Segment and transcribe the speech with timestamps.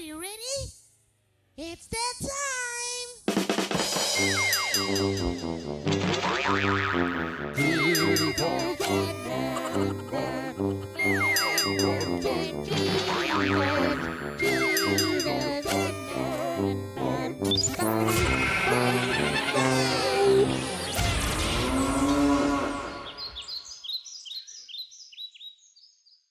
[0.00, 0.32] you ready?
[1.58, 2.30] It's that time!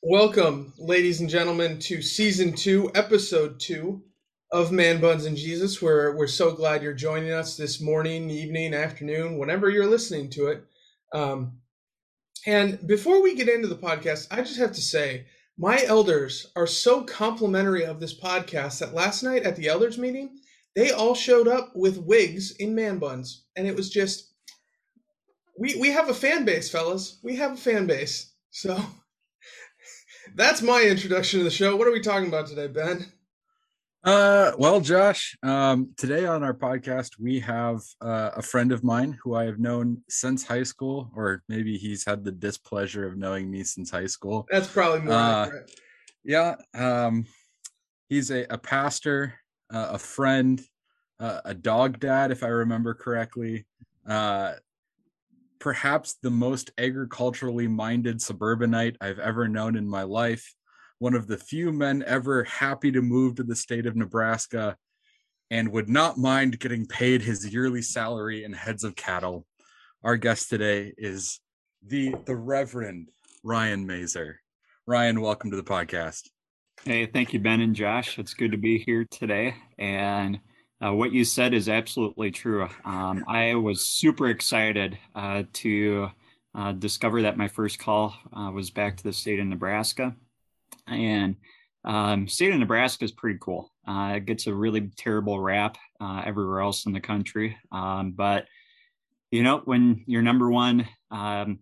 [0.01, 4.01] Welcome, ladies and gentlemen, to season two, episode two
[4.51, 5.83] of Man Buns and Jesus.
[5.83, 10.47] We're we're so glad you're joining us this morning, evening, afternoon, whenever you're listening to
[10.47, 10.64] it.
[11.14, 11.59] Um,
[12.47, 15.28] and before we get into the podcast, I just have to say,
[15.59, 20.39] my elders are so complimentary of this podcast that last night at the elders meeting,
[20.75, 24.33] they all showed up with wigs in man buns, and it was just
[25.56, 27.19] we we have a fan base, fellas.
[27.21, 28.83] We have a fan base, so.
[30.36, 31.75] That's my introduction to the show.
[31.75, 33.06] What are we talking about today, Ben?
[34.03, 39.18] Uh, well, Josh, um, today on our podcast, we have uh, a friend of mine
[39.22, 43.52] who I have known since high school, or maybe he's had the displeasure of knowing
[43.52, 44.48] me since high school.
[44.50, 45.72] That's probably more Uh, accurate.
[46.23, 47.25] Yeah, um,
[48.08, 49.36] he's a, a pastor,
[49.73, 50.62] uh, a friend,
[51.20, 53.66] uh, a dog dad, if I remember correctly.
[54.08, 54.53] Uh,
[55.60, 60.54] perhaps the most agriculturally minded suburbanite I've ever known in my life.
[61.00, 64.78] One of the few men ever happy to move to the state of Nebraska
[65.52, 69.46] and would not mind getting paid his yearly salary in heads of cattle.
[70.04, 71.40] Our guest today is
[71.86, 73.10] the the Reverend
[73.44, 74.42] Ryan Mazer.
[74.86, 76.30] Ryan, welcome to the podcast.
[76.86, 78.18] Hey, thank you, Ben and Josh.
[78.18, 79.56] It's good to be here today.
[79.78, 80.40] And
[80.83, 82.67] uh, what you said is absolutely true.
[82.85, 86.09] Um, I was super excited uh, to
[86.55, 90.16] uh, discover that my first call uh, was back to the state of Nebraska.
[90.88, 91.35] And
[91.85, 93.72] um, state of Nebraska is pretty cool.
[93.88, 97.57] Uh, it gets a really terrible rap uh, everywhere else in the country.
[97.72, 98.45] Um, but,
[99.31, 101.59] you know, when your number one um,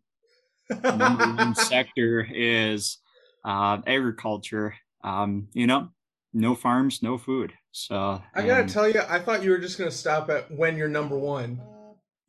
[0.70, 3.00] number one sector is
[3.48, 4.76] uh, agriculture.
[5.04, 5.90] Um, you know,
[6.38, 7.54] no farms, no food.
[7.72, 10.78] So I gotta um, tell you, I thought you were just gonna stop at when
[10.78, 11.60] you're number one.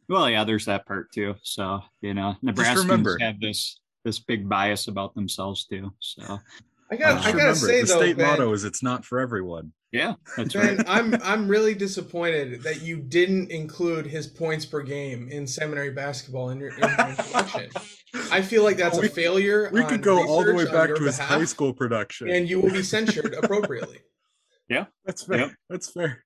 [0.09, 1.35] well, yeah, there's that part too.
[1.43, 5.93] So you know, Nebraskans remember- have this this big bias about themselves too.
[6.01, 6.41] So
[6.91, 9.21] I got, Uh, I gotta say the though, state Ben, motto is it's not for
[9.21, 9.73] everyone.
[9.93, 10.79] Yeah, that's right.
[10.87, 16.51] I'm I'm really disappointed that you didn't include his points per game in seminary basketball
[16.51, 17.71] in your, in your introduction.
[18.33, 19.71] I feel like that's We- a failure.
[19.73, 22.29] We could go all the way back to his behalf, high school production.
[22.31, 23.99] and you will be censured appropriately.
[24.69, 25.39] Yeah, that's fair.
[25.39, 25.51] Yep.
[25.71, 26.25] That's fair.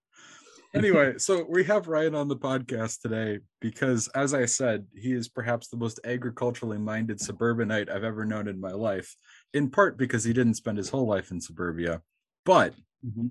[0.75, 5.29] Anyway, so we have Ryan on the podcast today because, as I said, he is
[5.29, 9.15] perhaps the most agriculturally minded suburbanite I've ever known in my life,
[9.53, 12.01] in part because he didn't spend his whole life in suburbia.
[12.47, 12.75] But
[13.07, 13.31] Mhm.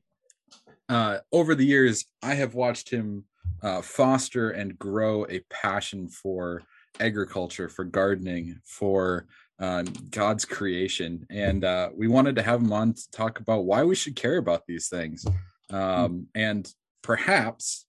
[0.91, 3.23] Uh, over the years, I have watched him
[3.63, 6.63] uh, foster and grow a passion for
[6.99, 9.25] agriculture, for gardening, for
[9.59, 11.25] um, God's creation.
[11.29, 14.37] And uh, we wanted to have him on to talk about why we should care
[14.37, 15.25] about these things.
[15.69, 16.69] Um, and
[17.01, 17.85] perhaps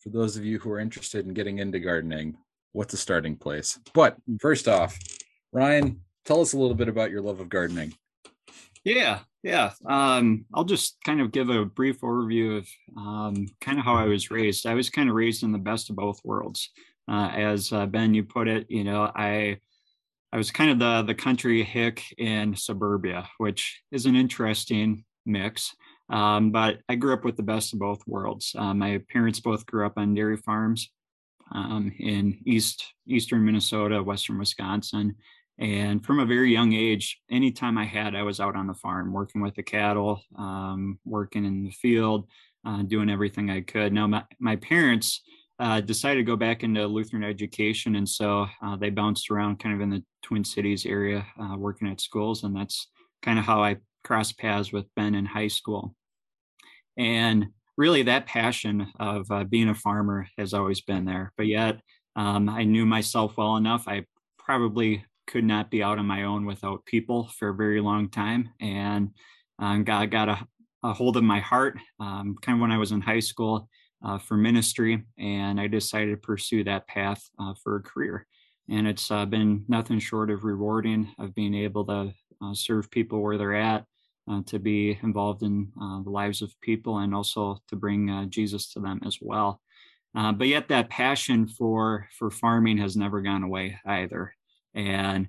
[0.00, 2.38] for those of you who are interested in getting into gardening,
[2.72, 3.78] what's a starting place?
[3.92, 4.98] But first off,
[5.52, 7.92] Ryan, tell us a little bit about your love of gardening.
[8.84, 9.72] Yeah, yeah.
[9.86, 14.04] Um, I'll just kind of give a brief overview of um, kind of how I
[14.04, 14.66] was raised.
[14.66, 16.70] I was kind of raised in the best of both worlds.
[17.08, 19.58] Uh, as uh, Ben, you put it, you know, I
[20.32, 25.74] I was kind of the the country hick in suburbia, which is an interesting mix.
[26.08, 28.54] Um, but I grew up with the best of both worlds.
[28.56, 30.90] Uh, my parents both grew up on dairy farms
[31.52, 35.16] um, in east eastern Minnesota, western Wisconsin,
[35.58, 39.12] and from a very young age, anytime I had, I was out on the farm
[39.12, 42.26] working with the cattle, um, working in the field,
[42.64, 43.92] uh, doing everything I could.
[43.92, 45.22] Now, my, my parents
[45.58, 47.96] uh, decided to go back into Lutheran education.
[47.96, 51.88] And so uh, they bounced around kind of in the Twin Cities area, uh, working
[51.88, 52.44] at schools.
[52.44, 52.88] And that's
[53.22, 55.94] kind of how I crossed paths with Ben in high school.
[56.96, 61.32] And really, that passion of uh, being a farmer has always been there.
[61.36, 61.80] But yet,
[62.16, 63.84] um, I knew myself well enough.
[63.86, 64.06] I
[64.38, 68.50] probably could not be out on my own without people for a very long time.
[68.60, 69.10] And
[69.58, 70.46] um, God got a,
[70.82, 73.68] a hold of my heart um, kind of when I was in high school
[74.04, 75.04] uh, for ministry.
[75.18, 78.26] And I decided to pursue that path uh, for a career.
[78.68, 83.22] And it's uh, been nothing short of rewarding of being able to uh, serve people
[83.22, 83.84] where they're at,
[84.30, 88.72] uh, to be involved in uh, the lives of people, and also to bring Jesus
[88.72, 89.60] to them as well.
[90.14, 94.34] Uh, but yet, that passion for for farming has never gone away either.
[94.74, 95.28] And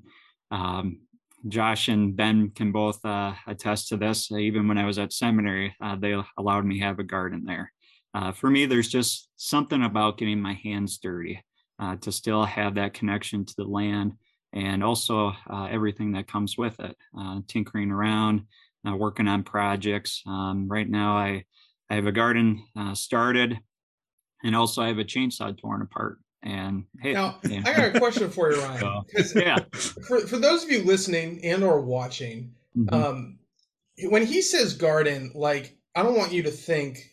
[0.52, 1.00] um,
[1.48, 4.32] Josh and Ben can both uh, attest to this.
[4.32, 7.72] Even when I was at seminary, uh, they allowed me have a garden there.
[8.14, 11.44] Uh, for me, there's just something about getting my hands dirty
[11.80, 14.14] uh, to still have that connection to the land
[14.54, 16.96] and also uh, everything that comes with it.
[17.18, 18.44] Uh, tinkering around,
[18.86, 20.22] working on projects.
[20.28, 21.46] Um, right now, I
[21.90, 22.64] I have a garden
[22.94, 23.60] started,
[24.44, 26.20] and also I have a chainsaw torn apart.
[26.44, 29.04] And hey, now I got a question for you, Ryan.
[29.26, 32.94] So, yeah, for for those of you listening and or watching, mm-hmm.
[32.94, 33.40] um,
[34.04, 37.12] when he says garden, like I don't want you to think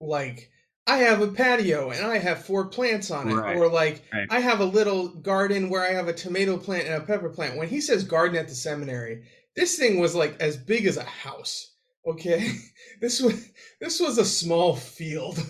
[0.00, 0.50] like
[0.86, 3.56] I have a patio and I have four plants on it, right.
[3.56, 4.26] or like right.
[4.30, 7.56] I have a little garden where I have a tomato plant and a pepper plant.
[7.56, 9.24] When he says garden at the seminary,
[9.56, 11.72] this thing was like as big as a house.
[12.06, 12.52] Okay,
[13.00, 15.38] this was this was a small field.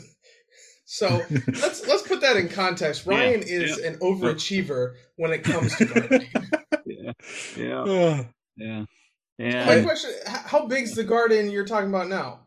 [0.86, 3.06] So let's let's put that in context.
[3.06, 3.88] Ryan yeah, is yeah.
[3.88, 6.28] an overachiever when it comes to gardening.
[6.86, 7.12] yeah,
[7.56, 8.24] yeah,
[8.56, 8.84] yeah.
[9.38, 9.66] Yeah.
[9.66, 12.40] My question: How big's the garden you're talking about now?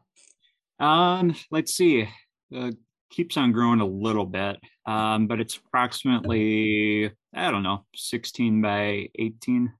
[0.80, 2.08] Um, let's see.
[2.56, 2.72] Uh,
[3.12, 9.10] keeps on growing a little bit, um, but it's approximately I don't know, 16 by
[9.20, 9.72] 18,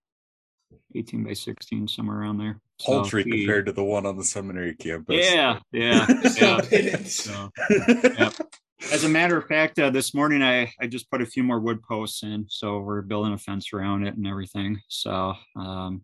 [0.96, 4.24] 18 by 16, somewhere around there paltry so he, compared to the one on the
[4.24, 5.26] seminary campus.
[5.32, 6.08] Yeah, yeah,
[6.40, 7.04] yeah.
[7.04, 8.32] so, yeah.
[8.92, 11.60] As a matter of fact, uh, this morning I I just put a few more
[11.60, 14.80] wood posts in, so we're building a fence around it and everything.
[14.88, 16.02] So, um,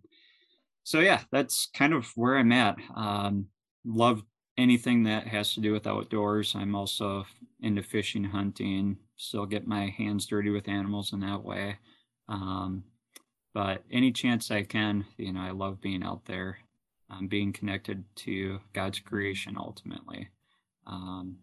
[0.84, 2.78] so yeah, that's kind of where I'm at.
[2.96, 3.48] Um,
[3.86, 4.24] love
[4.58, 6.56] anything that has to do with outdoors.
[6.56, 7.26] I'm also
[7.62, 8.98] into fishing, hunting.
[9.18, 11.78] Still get my hands dirty with animals in that way.
[12.28, 12.84] Um,
[13.54, 16.58] but any chance I can, you know, I love being out there
[17.10, 20.30] um, being connected to God's creation ultimately.
[20.88, 21.38] Um,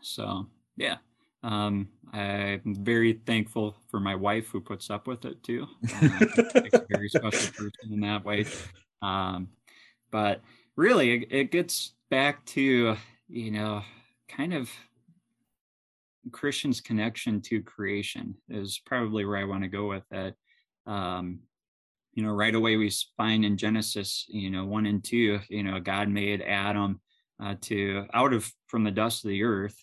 [0.00, 0.46] so,
[0.76, 0.96] yeah,
[1.42, 5.66] um, I'm very thankful for my wife who puts up with it too.
[6.00, 6.18] Um,
[6.72, 8.46] a very special person in that way.
[9.02, 9.48] Um,
[10.10, 10.42] but
[10.76, 12.96] really, it, it gets back to,
[13.28, 13.82] you know,
[14.28, 14.70] kind of
[16.32, 20.34] Christian's connection to creation is probably where I want to go with it.
[20.86, 21.40] Um,
[22.14, 25.78] you know, right away we find in Genesis, you know, one and two, you know,
[25.80, 27.00] God made Adam
[27.42, 29.76] uh, to out of from the dust of the earth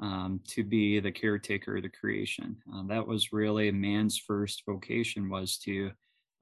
[0.00, 2.56] um, to be the caretaker of the creation.
[2.72, 5.90] Uh, that was really man's first vocation was to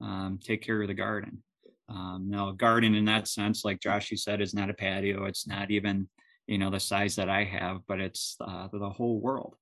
[0.01, 1.43] um, take care of the garden.
[1.89, 5.25] Um, now, a garden in that sense, like Josh, you said, is not a patio.
[5.25, 6.07] It's not even,
[6.47, 9.55] you know, the size that I have, but it's uh, the whole world.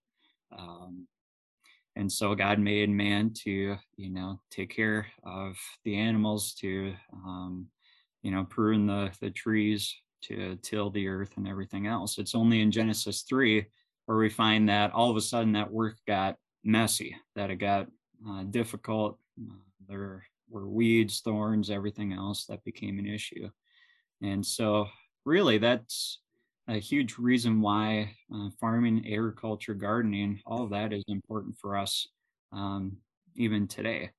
[0.58, 1.08] Um,
[1.98, 7.68] and so god made man to you know take care of the animals to um,
[8.22, 12.18] you know prune the the trees to till the earth and everything else.
[12.18, 13.66] It's only in genesis 3
[14.06, 17.88] where we find that all of a sudden that work got messy that it got
[18.28, 19.20] uh, difficult
[19.88, 23.50] there were weeds thorns everything else that became an issue.
[24.22, 24.88] And so
[25.26, 26.20] really that's
[26.68, 32.08] a huge reason why uh, farming, agriculture, gardening, all of that is important for us
[32.52, 32.98] um,
[33.36, 34.12] even today.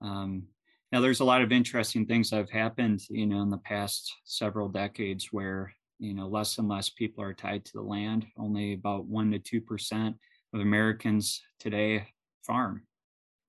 [0.00, 0.44] Um,
[0.90, 4.12] now, there's a lot of interesting things that have happened, you know, in the past
[4.24, 8.26] several decades where, you know, less and less people are tied to the land.
[8.36, 10.16] Only about one to two percent
[10.52, 12.08] of Americans today
[12.42, 12.82] farm,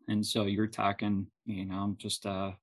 [0.08, 2.56] and so you're talking, you know, just a,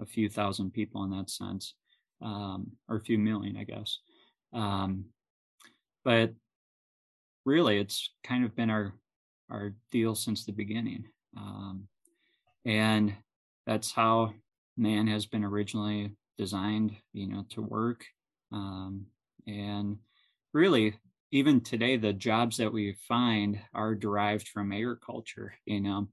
[0.00, 1.74] a few thousand people in that sense,
[2.22, 3.98] um, or a few million, I guess.
[4.52, 5.04] Um,
[6.04, 6.32] but
[7.44, 8.94] really it's kind of been our
[9.50, 11.04] our deal since the beginning
[11.36, 11.86] um,
[12.64, 13.14] and
[13.66, 14.32] that's how
[14.76, 18.04] man has been originally designed you know to work
[18.52, 19.06] um,
[19.46, 19.98] and
[20.52, 20.94] really
[21.32, 26.08] even today the jobs that we find are derived from agriculture you know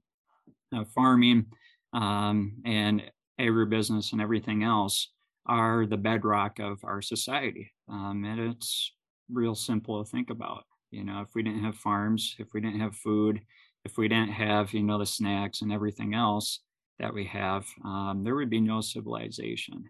[0.74, 1.46] uh, farming
[1.92, 3.02] um, and
[3.40, 5.10] agribusiness and everything else
[5.46, 8.92] are the bedrock of our society um, and it's
[9.30, 10.64] real simple to think about.
[10.90, 13.40] You know, if we didn't have farms, if we didn't have food,
[13.84, 16.60] if we didn't have, you know, the snacks and everything else
[16.98, 19.84] that we have, um, there would be no civilization.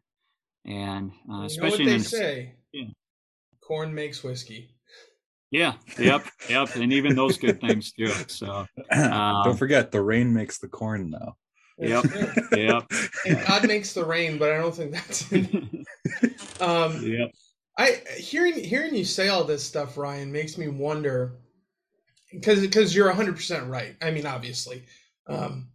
[0.64, 2.84] And uh, especially you know what they in, say, yeah.
[3.60, 4.74] corn makes whiskey.
[5.50, 5.74] Yeah.
[5.98, 6.26] Yep.
[6.48, 6.74] yep.
[6.76, 8.12] And even those good things too.
[8.28, 11.36] So um, don't forget the rain makes the corn though.
[11.78, 12.04] Yep.
[12.56, 12.90] yep.
[13.26, 15.32] And God makes the rain, but I don't think that's.
[16.60, 17.30] um, yep.
[17.78, 21.38] I hearing hearing you say all this stuff, Ryan, makes me wonder
[22.30, 23.96] because because you're 100 percent right.
[24.02, 24.84] I mean, obviously,
[25.26, 25.68] um,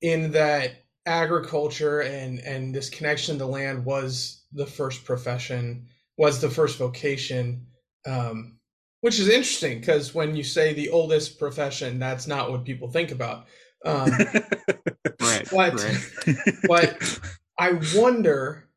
[0.00, 0.72] in that
[1.06, 5.86] agriculture and and this connection to land was the first profession,
[6.18, 7.66] was the first vocation,
[8.06, 8.58] um,
[9.00, 13.10] which is interesting because when you say the oldest profession, that's not what people think
[13.12, 13.46] about.
[13.84, 14.10] Um,
[15.20, 16.36] right But- right
[16.68, 17.20] but
[17.58, 18.68] I wonder,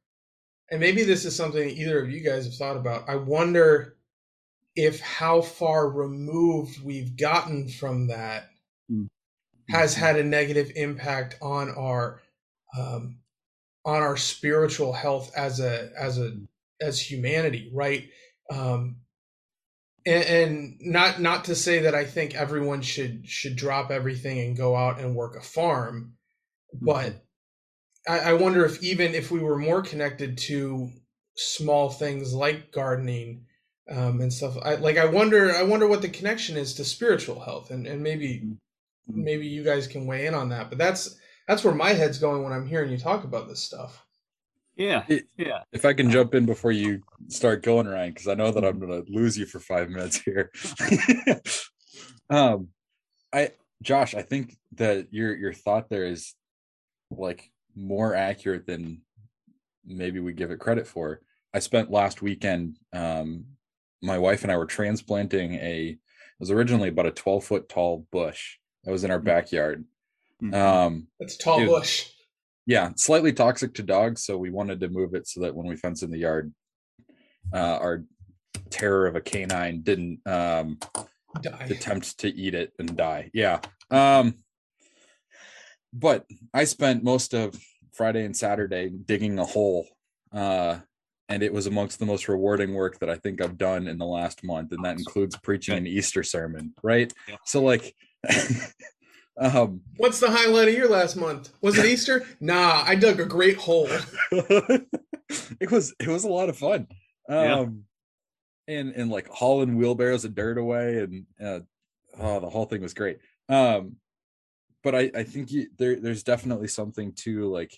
[0.72, 3.08] and maybe this is something either of you guys have thought about.
[3.08, 3.96] I wonder
[4.76, 8.50] if how far removed we've gotten from that
[9.70, 12.22] has had a negative impact on our
[12.78, 13.20] um,
[13.86, 16.34] on our spiritual health as a as a
[16.82, 18.10] as humanity, right?
[18.52, 18.98] Um,
[20.06, 24.58] and, and not not to say that I think everyone should should drop everything and
[24.58, 26.14] go out and work a farm,
[26.74, 27.25] but
[28.08, 30.90] I, I wonder if even if we were more connected to
[31.36, 33.46] small things like gardening
[33.90, 37.40] um, and stuff, I, like I wonder I wonder what the connection is to spiritual
[37.40, 38.44] health, and and maybe
[39.08, 40.70] maybe you guys can weigh in on that.
[40.70, 44.06] But that's that's where my head's going when I'm hearing you talk about this stuff.
[44.76, 45.06] yeah
[45.38, 48.66] yeah if I can jump in before you start going, Ryan, because I know that
[48.66, 50.52] I'm gonna lose you for five minutes here.
[52.30, 52.70] um,
[53.34, 56.34] I, Josh, I think that your your thought there is
[57.12, 59.02] like more accurate than
[59.86, 61.22] maybe we give it credit for.
[61.54, 62.78] I spent last weekend.
[62.94, 63.46] Um,
[64.02, 65.90] my wife and I were transplanting a.
[65.90, 65.98] It
[66.40, 69.86] was originally about a 12 foot tall bush that was in our backyard.
[70.44, 70.54] Mhm.
[70.54, 71.70] Um, That's tall Dude.
[71.70, 72.10] bush.
[72.68, 75.76] yeah slightly toxic to dogs so we wanted to move it so that when we
[75.78, 76.52] fence in the yard
[77.54, 78.04] uh our
[78.70, 80.78] terror of a canine didn't um
[81.42, 81.68] Die.
[81.70, 83.60] attempt to eat it and die yeah
[83.92, 84.34] um
[85.98, 87.56] but i spent most of
[87.94, 89.88] friday and saturday digging a hole
[90.34, 90.78] uh
[91.30, 94.06] and it was amongst the most rewarding work that i think i've done in the
[94.06, 97.38] last month and that includes preaching an easter sermon right Yeah.
[97.46, 97.96] so like
[99.40, 101.50] um What's the highlight of your last month?
[101.62, 102.26] Was it Easter?
[102.40, 103.88] Nah, I dug a great hole.
[104.32, 106.88] it was it was a lot of fun
[107.30, 107.60] Yeah.
[107.60, 107.84] um
[108.68, 111.60] and and like hauling wheelbarrows of dirt away and uh
[112.20, 113.18] oh the whole thing was great
[113.50, 113.98] um
[114.86, 117.78] but i i think you, there there's definitely something to like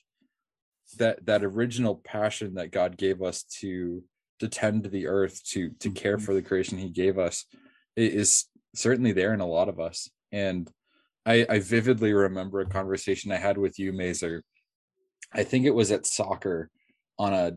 [1.00, 4.04] that that original passion that god gave us to
[4.40, 7.46] to tend to the earth to to care for the creation he gave us
[7.96, 8.46] is
[8.76, 10.10] certainly there in a lot of us.
[10.32, 10.70] And
[11.26, 14.44] i i vividly remember a conversation i had with you mazer.
[15.34, 16.70] I think it was at soccer
[17.20, 17.52] on a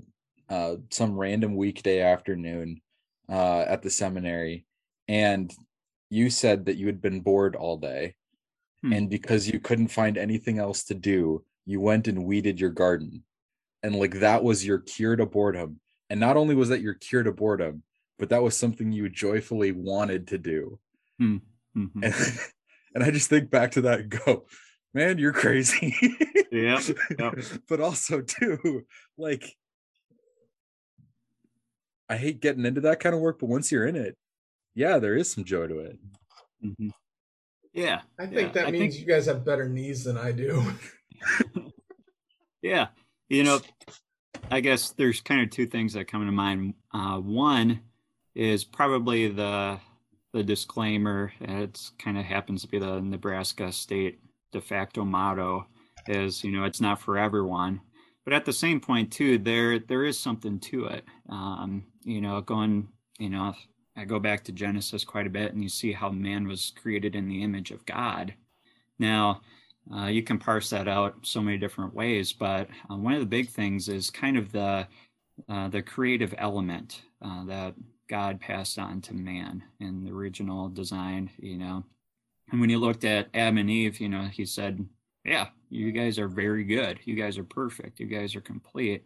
[0.52, 2.80] uh, some random weekday afternoon
[3.28, 4.66] uh, at the seminary,
[5.06, 5.52] and
[6.08, 8.16] you said that you had been bored all day,
[8.82, 8.92] Hmm.
[8.94, 13.24] and because you couldn't find anything else to do, you went and weeded your garden,
[13.82, 15.80] and like that was your cure to boredom.
[16.10, 17.84] And not only was that your cure to boredom,
[18.18, 20.80] but that was something you joyfully wanted to do.
[21.20, 21.42] Mhm.
[21.76, 22.02] And
[22.94, 24.46] and I just think back to that and go,
[24.94, 25.94] man, you're crazy.
[26.52, 26.80] Yeah,
[27.18, 27.34] yep.
[27.68, 28.86] but also too,
[29.18, 29.56] like
[32.08, 34.16] I hate getting into that kind of work, but once you're in it,
[34.74, 35.98] yeah, there is some joy to it.
[36.64, 36.90] Mhm.
[37.72, 40.32] Yeah I think Yeah, that I means think- you guys have better knees than I
[40.32, 40.62] do.
[42.62, 42.88] Yeah,
[43.30, 43.60] you know,
[44.50, 46.74] I guess there's kind of two things that come to mind.
[46.92, 47.80] Uh, one
[48.34, 49.80] is probably the
[50.34, 51.32] the disclaimer.
[51.40, 54.20] It's kind of happens to be the Nebraska state
[54.52, 55.66] de facto motto
[56.06, 57.80] is you know it's not for everyone,
[58.24, 61.04] but at the same point too, there there is something to it.
[61.30, 63.54] Um, you know, going you know,
[64.00, 67.14] I go back to Genesis quite a bit, and you see how man was created
[67.14, 68.32] in the image of God.
[68.98, 69.42] Now,
[69.94, 73.26] uh, you can parse that out so many different ways, but uh, one of the
[73.26, 74.88] big things is kind of the
[75.50, 77.74] uh, the creative element uh, that
[78.08, 81.30] God passed on to man in the original design.
[81.38, 81.84] You know,
[82.50, 84.82] and when you looked at Adam and Eve, you know, he said,
[85.26, 87.00] "Yeah, you guys are very good.
[87.04, 88.00] You guys are perfect.
[88.00, 89.04] You guys are complete."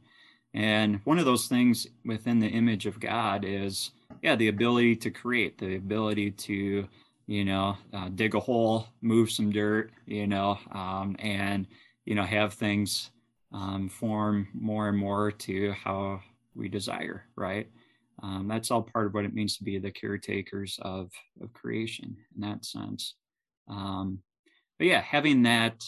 [0.54, 3.90] And one of those things within the image of God is,
[4.22, 6.88] yeah, the ability to create, the ability to
[7.26, 11.66] you know, uh, dig a hole, move some dirt, you know, um, and,
[12.04, 13.10] you know, have things
[13.52, 16.20] um, form more and more to how
[16.54, 17.68] we desire, right?
[18.22, 22.16] Um, that's all part of what it means to be the caretakers of, of creation
[22.34, 23.14] in that sense.
[23.68, 24.18] Um,
[24.78, 25.82] but yeah, having that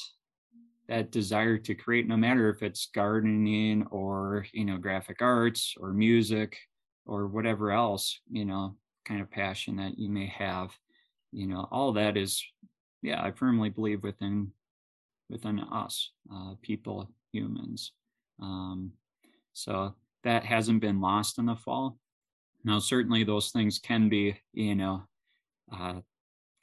[0.88, 5.92] that desire to create, no matter if it's gardening or you know graphic arts or
[5.92, 6.58] music
[7.06, 10.70] or whatever else, you know, kind of passion that you may have
[11.32, 12.44] you know all that is
[13.02, 14.50] yeah i firmly believe within
[15.28, 17.92] within us uh, people humans.
[18.40, 18.92] Um,
[19.52, 21.98] so that hasn't been lost in the fall.
[22.64, 25.02] Now certainly those things can be you know
[25.72, 26.00] uh,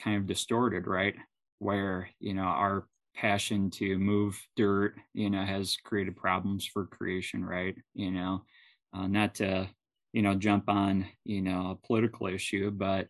[0.02, 1.16] kind of distorted right?
[1.60, 7.46] Where you know our passion to move dirt you know has created problems for creation
[7.46, 8.42] right you know
[8.94, 9.68] uh, not to
[10.14, 13.08] you know jump on you know a political issue but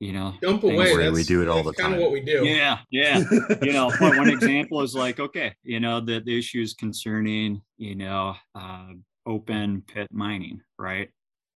[0.00, 0.76] you know Jump away.
[0.86, 1.94] Don't worry, we do it all the Kind time.
[1.94, 2.44] of what we do.
[2.44, 3.22] yeah yeah
[3.62, 7.94] you know but one example is like okay you know the, the issues concerning you
[7.94, 8.88] know uh,
[9.26, 11.08] open pit mining right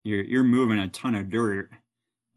[0.04, 1.70] you're you're moving a ton of dirt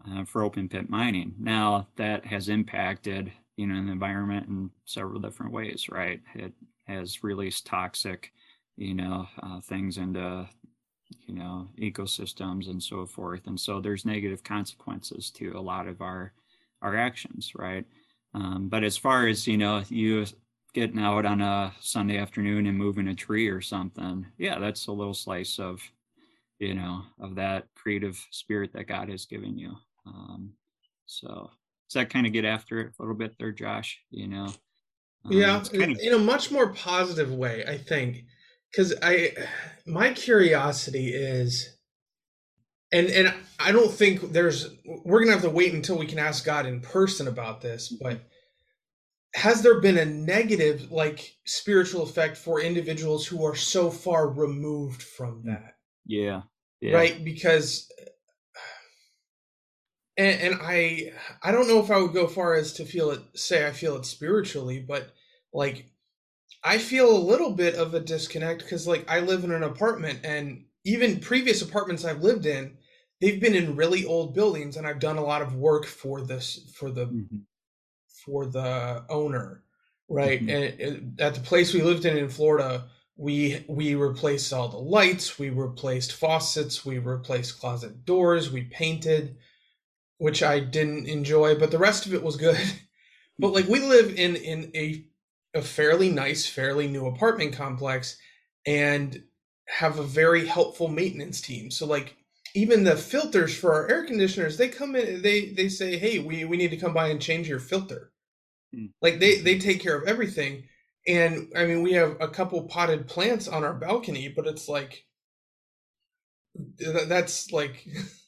[0.10, 4.70] uh, for open pit mining now that has impacted you know in the environment in
[4.86, 6.22] several different ways right?
[6.36, 6.54] It
[6.88, 8.32] has released toxic
[8.78, 10.48] you know uh, things into
[11.28, 13.48] you know ecosystems and so forth.
[13.48, 16.34] And so there's negative consequences to a lot of our
[16.82, 17.86] our actions right?
[18.34, 20.26] Um, but as far as you know, you
[20.74, 24.92] getting out on a Sunday afternoon and moving a tree or something, yeah, that's a
[24.92, 25.82] little slice of,
[26.60, 29.74] you know, of that creative spirit that God has given you.
[30.06, 30.54] Um,
[31.06, 31.50] so
[31.90, 34.00] does that kind of get after it a little bit there, Josh?
[34.12, 34.46] You know,
[35.26, 38.24] Um, yeah kind of in a much more positive way i think
[38.72, 39.32] because i
[39.86, 41.78] my curiosity is
[42.92, 44.70] and and i don't think there's
[45.04, 48.22] we're gonna have to wait until we can ask god in person about this but
[49.36, 55.04] has there been a negative like spiritual effect for individuals who are so far removed
[55.04, 55.76] from that?
[56.06, 56.42] Yeah,
[56.82, 57.92] yeah, right because
[60.20, 61.12] and, and i
[61.44, 63.96] i don't know if i would go far as to feel it say i feel
[63.96, 65.14] it spiritually but
[65.54, 65.86] like
[66.64, 70.20] i feel a little bit of a disconnect because like i live in an apartment
[70.24, 72.78] and even previous apartments i've lived in
[73.22, 76.72] they've been in really old buildings and i've done a lot of work for this
[76.76, 77.44] for the Mhm.
[78.26, 79.64] for the owner
[80.10, 80.50] right Mhm.
[80.50, 84.78] and and at the place we lived in in florida we we replaced all the
[84.78, 89.38] lights we replaced faucets we replaced closet doors we painted
[90.20, 92.60] which i didn't enjoy but the rest of it was good
[93.40, 95.06] but like we live in in a
[95.56, 98.18] a fairly nice fairly new apartment complex
[98.68, 99.24] and
[99.68, 102.18] have a very helpful maintenance team so like
[102.56, 106.46] even the filters for our air conditioners they come in they they say hey we
[106.46, 108.12] we need to come by and change your filter
[108.74, 108.88] Hmm.
[109.02, 110.64] like they they take care of everything
[111.08, 115.06] and i mean we have a couple potted plants on our balcony but it's like
[117.08, 117.88] that's like.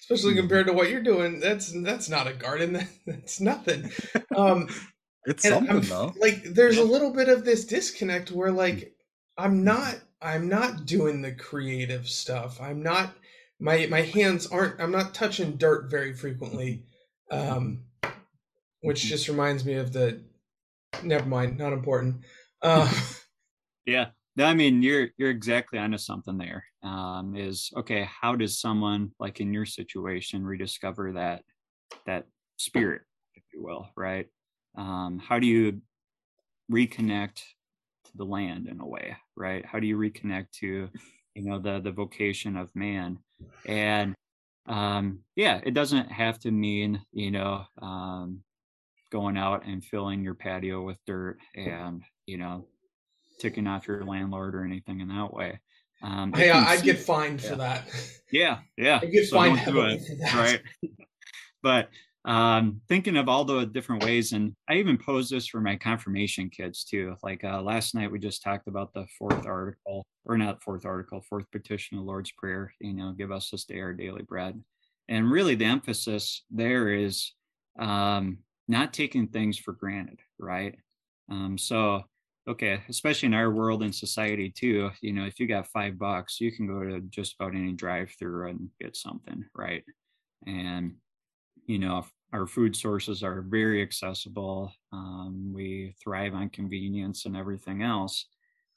[0.00, 0.38] especially Mhm.
[0.38, 3.90] compared to what you're doing that's that's not a garden that's nothing.
[4.36, 4.68] Um
[5.28, 6.14] It's something I'm- though.
[6.20, 8.94] like there's a little bit of this disconnect where like
[9.36, 12.60] i'm not i'm not doing the creative stuff.
[12.60, 13.14] I'm not
[13.58, 16.84] my my hands aren't i'm not touching dirt very frequently
[17.32, 17.82] um
[18.82, 20.22] which just reminds me of the
[21.02, 22.24] never mind not important.
[22.62, 22.88] Uh
[23.86, 24.10] Yeah.
[24.38, 26.64] I mean, you're you're exactly onto something there.
[26.82, 31.42] Um, is okay, how does someone like in your situation rediscover that
[32.06, 33.02] that spirit,
[33.34, 34.26] if you will, right?
[34.76, 35.80] Um, how do you
[36.70, 39.64] reconnect to the land in a way, right?
[39.64, 40.88] How do you reconnect to,
[41.34, 43.18] you know, the the vocation of man?
[43.66, 44.14] And
[44.66, 48.42] um, yeah, it doesn't have to mean, you know, um,
[49.10, 52.66] going out and filling your patio with dirt and, you know,
[53.38, 55.60] ticking off your landlord or anything in that way.
[56.02, 57.88] Um, I, I'd get fined for that
[58.30, 59.00] yeah, yeah.
[59.02, 60.62] i'd get So fined do it, for that right?
[61.62, 61.88] but
[62.24, 66.50] um, thinking of all the different ways, and I even posed this for my confirmation
[66.50, 67.14] kids too.
[67.22, 71.22] Like uh, last night, we just talked about the fourth article, or not fourth article,
[71.28, 72.72] fourth petition of Lord's Prayer.
[72.80, 74.60] You know, give us this day our daily bread,
[75.08, 77.32] and really the emphasis there is
[77.78, 80.74] um, not taking things for granted, right?
[81.30, 82.02] Um, so
[82.48, 86.40] okay especially in our world and society too you know if you got five bucks
[86.40, 89.84] you can go to just about any drive through and get something right?
[90.46, 90.94] And
[91.66, 97.82] you know our food sources are very accessible um, we thrive on convenience and everything
[97.82, 98.26] else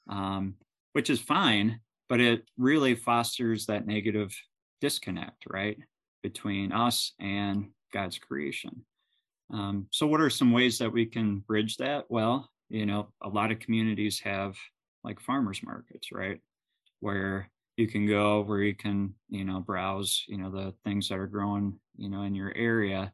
[0.08, 0.54] um,
[0.92, 4.34] which is fine but it really fosters that negative
[4.80, 5.78] disconnect right
[6.22, 8.84] between us and god's creation.
[9.52, 12.04] Um, so what are some ways that we can bridge that?
[12.08, 14.56] Well you know a lot of communities have
[15.04, 16.40] like farmers markets right?
[17.00, 21.18] Where you can go where you can you know browse you know the things that
[21.18, 23.12] are growing you know in your area.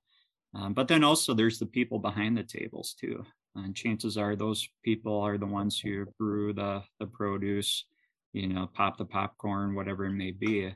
[0.55, 3.25] Um, but then also there's the people behind the tables too
[3.57, 7.87] and chances are those people are the ones who grew the the produce
[8.33, 10.73] you know pop the popcorn whatever it may be.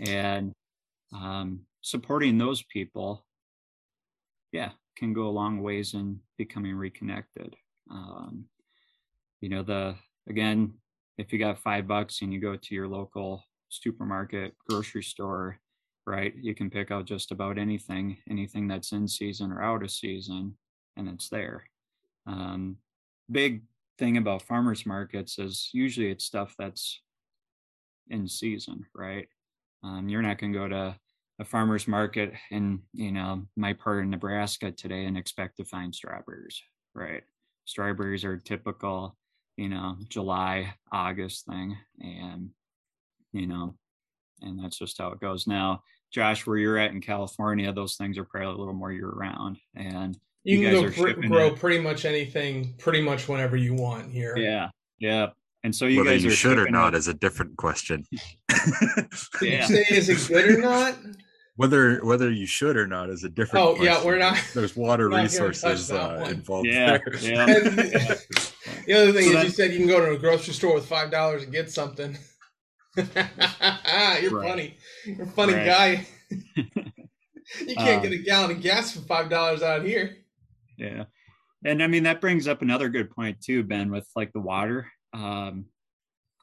[0.00, 0.52] And
[1.12, 3.26] um, supporting those people
[4.52, 7.56] yeah can go a long ways in becoming reconnected
[7.90, 8.44] um,
[9.40, 9.94] you know the
[10.28, 10.72] again
[11.18, 15.58] if you got five bucks and you go to your local supermarket grocery store
[16.06, 19.90] right you can pick out just about anything anything that's in season or out of
[19.90, 20.56] season
[20.96, 21.64] and it's there
[22.26, 22.76] um,
[23.30, 23.62] big
[23.98, 27.00] thing about farmers markets is usually it's stuff that's
[28.10, 29.28] in season right
[29.82, 30.96] um, you're not going to go to
[31.40, 35.94] a farmer's market in you know my part of Nebraska today and expect to find
[35.94, 36.62] strawberries,
[36.94, 37.22] right?
[37.64, 39.16] Strawberries are typical,
[39.56, 41.76] you know, July, August thing.
[42.00, 42.50] And,
[43.32, 43.74] you know,
[44.42, 45.46] and that's just how it goes.
[45.46, 49.10] Now, Josh, where you're at in California, those things are probably a little more year
[49.10, 49.58] round.
[49.74, 51.56] And You, You can guys go are pr- grow it.
[51.56, 54.36] pretty much anything, pretty much whenever you want here.
[54.36, 55.28] yeah, yeah.
[55.64, 58.04] And so you Whether guys you are should or not it- is a different question.
[59.42, 60.94] You say is it good or not?
[61.56, 63.64] Whether whether you should or not is a different.
[63.64, 67.16] Oh, yeah, we're not- There's water not gonna resources uh, involved Yeah, there.
[67.20, 67.44] yeah.
[68.66, 70.54] And the other thing So is, that- you said you can go to a grocery
[70.54, 72.16] store with five dollars and get something.
[72.96, 74.48] You're Right.
[74.48, 74.74] funny.
[75.04, 75.66] You're a funny Right.
[75.66, 76.06] guy.
[77.66, 80.16] you can't Um, get a gallon of gas for five dollars out here.
[80.78, 81.04] yeah
[81.64, 84.90] and i mean that brings up another good point too ben with like the water
[85.12, 85.66] um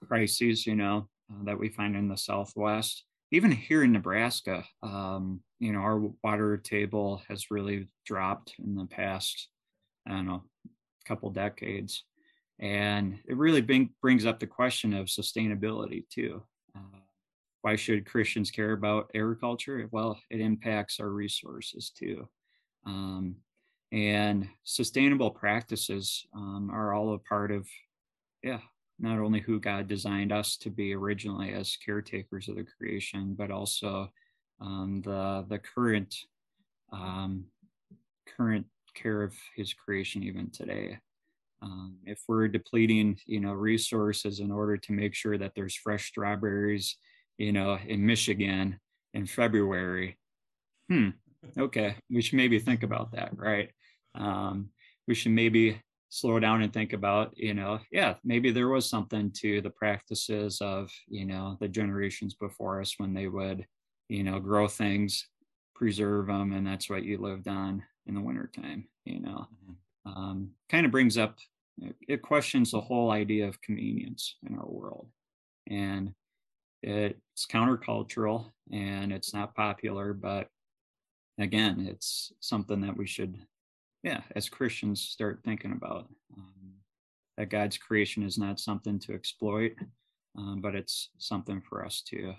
[0.07, 5.41] crises you know uh, that we find in the southwest even here in nebraska um
[5.59, 9.47] you know our water table has really dropped in the past
[10.07, 10.43] i don't know
[11.05, 12.03] couple decades.
[12.59, 16.43] And it really bring, brings up the question of sustainability too.
[16.75, 16.99] Uh,
[17.63, 19.87] why should christians care about agriculture?
[19.91, 22.27] Well it impacts our resources too.
[22.85, 23.35] Um,
[23.91, 27.67] and sustainable practices um, are all a part of
[28.41, 28.61] yeah
[29.01, 33.51] not only who god designed us to be originally as caretakers of the creation but
[33.51, 34.09] also
[34.61, 36.15] um, the the current
[36.93, 37.45] um,
[38.37, 40.99] current care of his creation even today.
[41.61, 46.07] Um, if we're depleting you know resources in order to make sure that there's fresh
[46.07, 46.97] strawberries
[47.37, 48.79] you know in michigan
[49.13, 50.17] in february
[50.89, 51.09] hmm
[51.59, 53.69] okay we should maybe think about that right?
[54.15, 54.69] Um,
[55.07, 55.79] we should maybe
[56.11, 60.59] slow down and think about you know yeah maybe there was something to the practices
[60.61, 63.65] of you know the generations before us when they would
[64.09, 65.27] you know grow things
[65.73, 69.47] preserve them and that's what you lived on in the wintertime you know?
[70.05, 71.37] Um, kind of brings up
[72.07, 75.07] it questions the whole idea of convenience in our world.
[75.67, 76.13] And
[76.83, 80.47] it's countercultural and it's not popular but
[81.37, 83.37] again it's something that we should
[84.03, 86.73] yeah as christians start thinking about um,
[87.37, 89.73] that god's creation is not something to exploit
[90.37, 92.33] um, but it's something for us to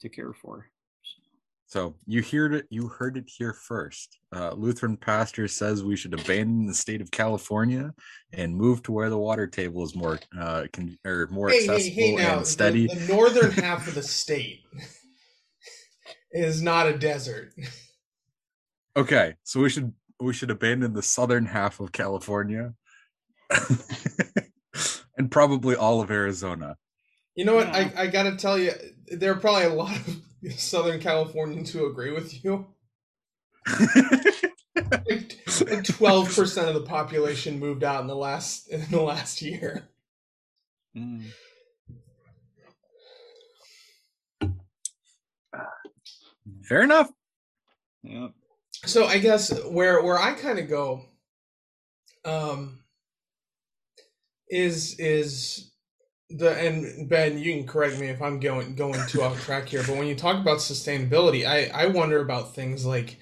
[0.00, 0.66] to care for
[1.66, 2.66] So you heard it.
[2.68, 4.18] You heard it here first.
[4.34, 7.94] Uh, Lutheran pastor says we should abandon the state of California
[8.34, 11.72] and move to where the water table is more uh, con- or more Hey, hey,
[11.72, 12.24] accessible hey!
[12.26, 12.86] Now, and steady.
[12.88, 14.60] the, the northern half of the state
[16.32, 17.54] is not a desert.
[18.94, 22.74] Okay, so we should we should abandon the southern half of California
[25.16, 26.76] and probably all of Arizona.
[27.34, 27.68] You know what?
[27.68, 27.90] Yeah.
[27.96, 28.72] I, I gotta tell you,
[29.06, 30.20] there are probably a lot of
[30.56, 32.66] Southern Californians who agree with you.
[34.74, 39.88] Like twelve percent of the population moved out in the last in the last year.
[40.96, 41.26] Mm.
[46.62, 47.10] Fair enough.
[48.02, 48.28] yeah
[48.84, 51.04] So I guess where where I kind of go,
[52.24, 52.80] um,
[54.48, 55.72] is is
[56.30, 59.84] the and Ben, you can correct me if I'm going going too off track here,
[59.86, 63.18] but when you talk about sustainability, I I wonder about things like,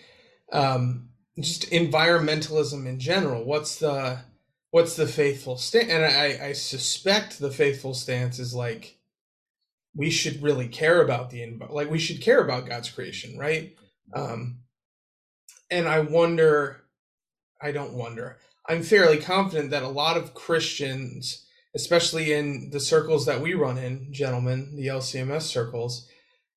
[0.52, 3.44] um, just environmentalism in general.
[3.44, 4.20] What's the
[4.70, 5.90] what's the faithful stance?
[5.90, 8.98] And I I suspect the faithful stance is like
[9.94, 13.74] we should really care about the like we should care about God's creation, right?
[14.14, 14.60] Um,
[15.70, 16.82] and I wonder,
[17.62, 23.26] I don't wonder, I'm fairly confident that a lot of Christians, especially in the circles
[23.26, 26.08] that we run in, gentlemen, the LCMS circles,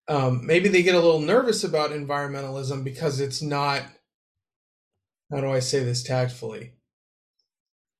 [0.07, 3.83] um, maybe they get a little nervous about environmentalism because it's not,
[5.31, 6.73] how do I say this tactfully?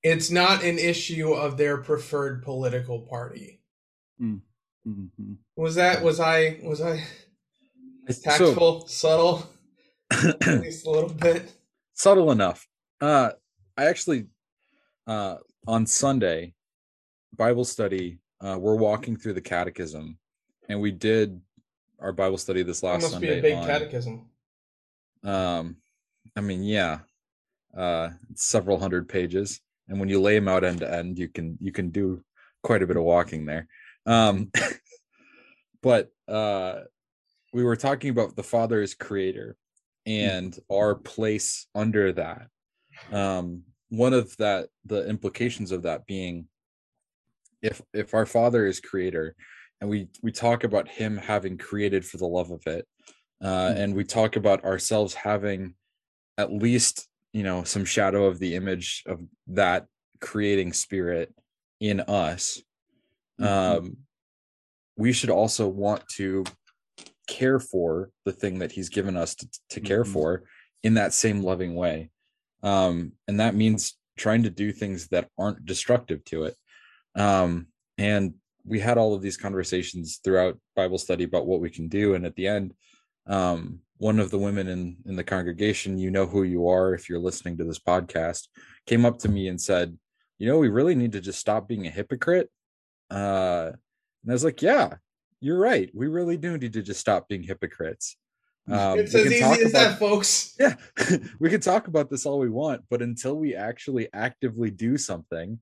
[0.04, 3.62] It's not an issue of their preferred political party.
[4.86, 5.38] Mhm.
[5.56, 7.04] Was that, was I, was I
[8.10, 9.50] So tactful, subtle,
[10.12, 11.52] at least a little bit?
[11.94, 12.68] subtle enough.
[13.02, 13.32] Uh,
[13.78, 14.28] I actually,
[15.08, 15.38] uh,
[15.68, 16.54] on Sunday,
[17.36, 20.18] Bible study, uh, we're walking through the Catechism,
[20.70, 21.40] and we did
[22.00, 23.34] our Bible study this last must Sunday.
[23.34, 24.26] be a big on- catechism.
[25.24, 25.78] Um,
[26.36, 27.00] I mean, yeah,
[27.76, 31.58] uh, several hundred pages, and when you lay them out end to end, you can
[31.62, 32.24] you can do
[32.62, 33.68] quite a bit of walking there.
[34.06, 34.52] Um,
[35.82, 36.82] but uh,
[37.54, 39.56] we were talking about the Father as creator
[40.06, 42.48] and our place under that.
[43.12, 46.48] Um, one of that the implications of that being
[47.62, 49.36] if if our father is creator
[49.80, 52.88] and we we talk about him having created for the love of it
[53.42, 53.78] uh, Mhm.
[53.78, 55.76] and we talk about ourselves having
[56.40, 59.86] at least you know some shadow of the image of that
[60.20, 61.34] creating spirit
[61.80, 62.60] in us
[63.40, 63.46] Mhm.
[63.46, 63.98] um
[64.98, 66.44] we should also want to
[67.28, 70.14] care for the thing that he's given us to, to care Mhm.
[70.14, 70.44] for
[70.84, 72.10] in that same loving way.
[72.62, 76.56] Um and that means trying to do things that aren't destructive to it.
[77.16, 81.88] Um and we had all of these conversations throughout bible study about what we can
[81.88, 82.14] do.
[82.16, 82.74] And at the end
[83.28, 87.08] um one of the women in in the congregation you know who you are if
[87.08, 88.48] you're listening to this podcast
[88.86, 89.98] came up to me and said
[90.40, 92.50] you know we really need to just stop being a hypocrite.
[93.10, 93.72] Uh
[94.24, 94.96] and i was like yeah
[95.44, 98.18] you're right we really do need to just stop being hypocrites
[98.72, 100.56] um, it's as easy as about- that, folks.
[100.58, 100.76] yeah
[101.40, 105.60] we can talk about this all we want but until we actually actively do something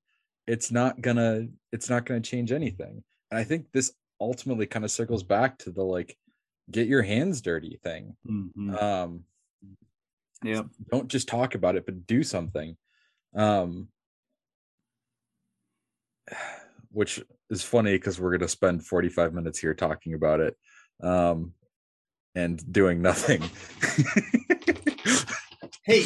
[0.47, 4.91] it's not gonna it's not gonna change anything and i think this ultimately kind of
[4.91, 6.15] circles back to the like
[6.69, 8.81] get your hands dirty thing Mhm.
[8.81, 9.23] um
[10.43, 10.65] Yep.
[10.91, 12.77] don't just talk about it but do something
[13.35, 13.87] um
[16.91, 20.55] which is funny because we're going to spend 45 minutes here talking about it
[21.03, 21.53] um
[22.35, 23.43] and doing nothing
[25.83, 26.05] Hey,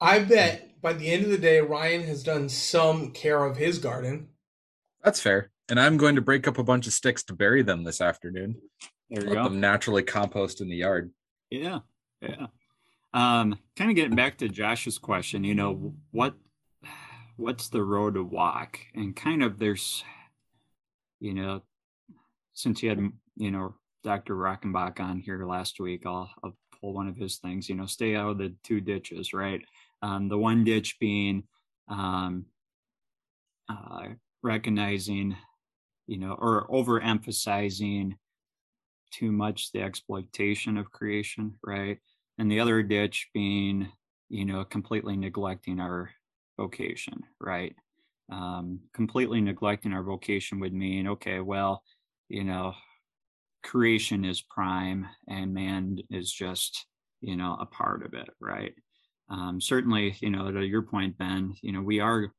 [0.00, 3.78] I bet by the end of the day, Ryan has done some care of his
[3.78, 4.28] garden.
[5.02, 7.84] that's fair and i'm going to break up a bunch of sticks to bury them
[7.84, 8.56] this afternoon
[9.10, 9.44] There you let go.
[9.44, 11.12] them naturally compost in the yard
[11.50, 11.80] Yeah,
[12.20, 12.46] yeah.
[13.14, 16.34] Um, kind of getting back to Josh's question, you know, what
[17.36, 18.78] what's the road to walk?
[18.94, 20.02] And kind of there's,
[21.22, 21.62] you know,
[22.52, 23.00] since you had
[23.36, 24.34] you know Dr.
[24.34, 27.68] Rockenbach on here last week, I'll, I'll pull one of his things.
[27.68, 29.62] You know, stay out of the two ditches, right?
[30.02, 31.44] Um, the one ditch being
[31.88, 32.46] um,
[33.68, 34.08] uh,
[34.42, 35.36] recognizing,
[36.08, 38.14] you know, or overemphasizing
[39.12, 41.98] too much the exploitation of creation, right?
[42.38, 43.92] And the other ditch being,
[44.28, 46.10] you know, completely neglecting our
[46.58, 47.76] vocation, right?
[48.32, 51.82] Um, completely neglecting our vocation would mean, okay, well,
[52.30, 52.72] you know,
[53.62, 56.86] creation is prime and man is just,
[57.20, 58.72] you know, a part of it, right?
[59.28, 62.32] Um, certainly, you know, to your point, Ben, you know, we are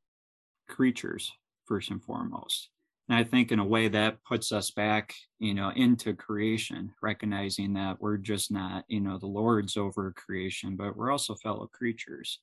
[0.68, 1.30] creatures
[1.64, 2.70] first and foremost.
[3.08, 7.74] And I think in a way that puts us back, you know, into creation, recognizing
[7.74, 12.40] that we're just not, you know, the Lord's over creation, but we're also fellow creatures.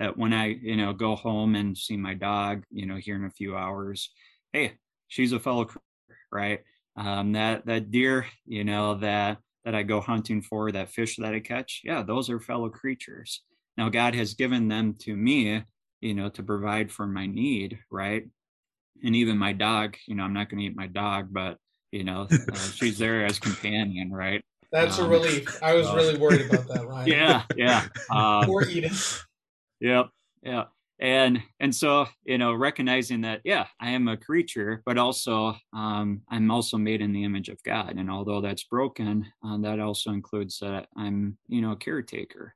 [0.00, 3.24] That when I, you know, go home and see my dog, you know, here in
[3.24, 4.10] a few hours,
[4.52, 4.72] hey,
[5.06, 6.60] she's a fellow creature, right?
[6.96, 11.34] Um, that that deer, you know, that that I go hunting for, that fish that
[11.34, 13.42] I catch, yeah, those are fellow creatures.
[13.76, 15.62] Now God has given them to me,
[16.00, 18.24] you know, to provide for my need, right?
[19.02, 21.56] and even my dog you know i'm not going to eat my dog but
[21.90, 25.62] you know uh, she's there as companion right That's a Um, relief.
[25.62, 27.08] I was uh, really worried about that, Ryan.
[27.16, 29.24] yeah yeah um, Poor Edith.
[29.80, 30.08] Yep
[30.42, 30.64] yeah
[31.00, 36.20] and and so you know recognizing that yeah i am a creature but also um
[36.30, 37.96] i'm also made in the image of god.
[37.96, 42.54] And although that's broken uh, that also includes that i'm you know a caretaker.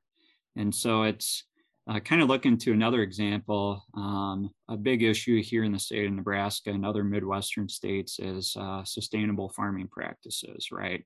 [0.55, 1.43] And so it's
[1.87, 6.05] uh, kind of looking to another example um, a big issue here in the state
[6.05, 11.03] of nebraska and other midwestern states is uh, sustainable farming practices right?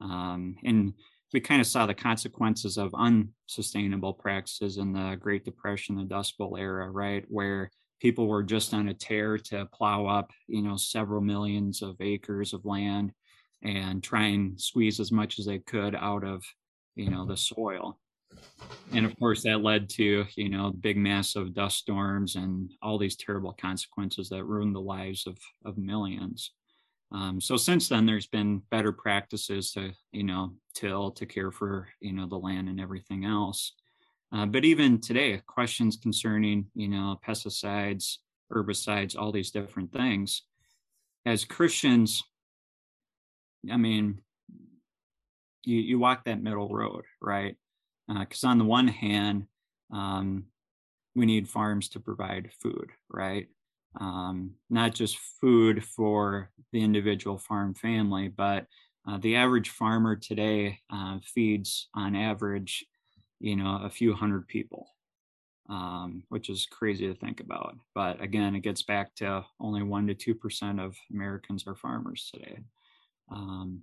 [0.00, 0.92] Um, and
[1.32, 6.36] we kind of saw the consequences of unsustainable practices in the Great Depression, the Dust
[6.38, 10.76] Bowl era, right, where people were just on a tear to plow up, you know,
[10.76, 13.12] several millions of acres of land
[13.62, 16.42] and try and squeeze as much as they could out of,
[16.96, 17.98] you know, the soil.
[18.92, 23.16] And of course, that led to, you know, big massive dust storms and all these
[23.16, 26.52] terrible consequences that ruined the lives of, of millions.
[27.12, 31.88] Um, so since then, there's been better practices to, you know, till to care for,
[32.00, 33.74] you know, the land and everything else.
[34.32, 38.16] Uh, but even today, questions concerning, you know, pesticides,
[38.50, 40.42] herbicides, all these different things.
[41.26, 42.22] As Christians,
[43.70, 44.22] I mean,
[45.64, 47.56] you you walk that middle road, right?
[48.08, 49.46] Because on the one hand,
[49.92, 50.44] um,
[51.14, 53.48] we need farms to provide food, right?
[54.00, 58.66] Um, not just food for the individual farm family, but
[59.06, 62.84] uh, the average farmer today uh, feeds on average,
[63.40, 64.86] you know, a few hundred people,
[65.68, 67.76] um, which is crazy to think about.
[67.94, 72.30] But again, it gets back to only one to two percent of Americans are farmers
[72.32, 72.58] today.
[73.30, 73.82] Um,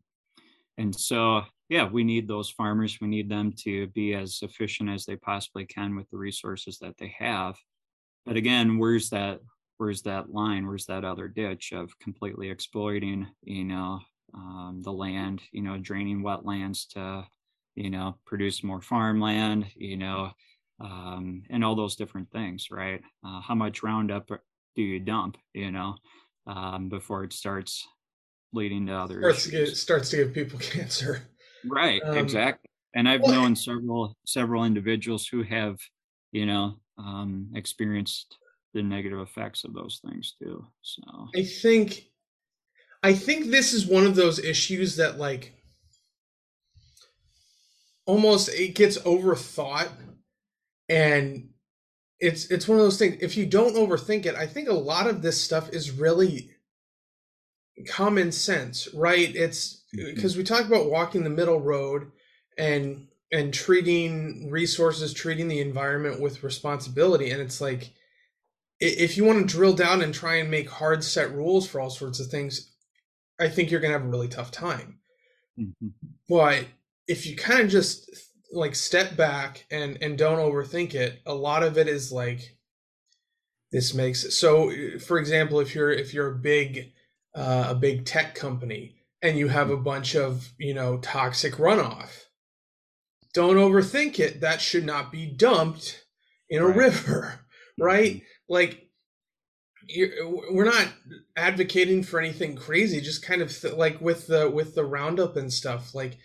[0.78, 3.00] and so, yeah, we need those farmers.
[3.02, 6.98] We need them to be as efficient as they possibly can with the resources that
[6.98, 7.58] they have.
[8.26, 9.42] But again, where's that
[9.80, 14.00] where's that line where's that other ditch of completely exploiting you know
[14.36, 17.26] um, the land you know draining wetlands to
[17.80, 20.32] you know, produce more farmland, you know,
[20.82, 23.02] um, and all those different things, right?
[23.26, 24.28] Uh, how much Roundup
[24.76, 25.96] do you dump, you know,
[26.46, 27.88] um, before it starts
[28.52, 31.30] leading to other starts to, get, starts to give people cancer.
[31.66, 32.70] Right, Um, exactly.
[32.96, 35.78] And I've known several several individuals who have,
[36.32, 38.38] you know, um, experienced
[38.74, 40.66] the negative effects of those things too.
[40.82, 41.02] So
[41.36, 42.06] I think
[43.02, 45.54] I think this is one of those issues that like
[48.06, 49.90] almost it gets overthought
[50.90, 51.50] and
[52.20, 55.08] it's it's one of those things if you don't overthink it I think a lot
[55.08, 56.50] of this stuff is really
[57.88, 60.14] common sense right it's mm-hmm.
[60.16, 62.12] because we talk about walking the middle road
[62.58, 67.92] and and treating resources treating the environment with responsibility and it's like i-
[68.80, 71.90] if you want to drill down and try and make hard set rules for all
[71.90, 72.72] sorts of things
[73.40, 75.00] i think you're going to have a really tough time.
[75.60, 75.92] Mhm.
[76.28, 76.66] but
[77.08, 78.10] if you kind of just
[78.52, 82.56] like step back and and don't overthink it a lot of it is like
[83.72, 86.92] this makes so for example if you're if you're a big
[87.36, 92.26] uh, a big tech company and you have a bunch of you know toxic runoff
[93.32, 94.42] don't overthink it.
[94.42, 96.04] That should not be dumped
[96.50, 96.76] in a Right.
[96.78, 97.40] river
[97.80, 98.90] right like
[99.88, 100.10] you're,
[100.52, 100.90] we're not
[101.36, 105.52] advocating for anything crazy just kind of th- like with the with the roundup and
[105.54, 106.18] stuff like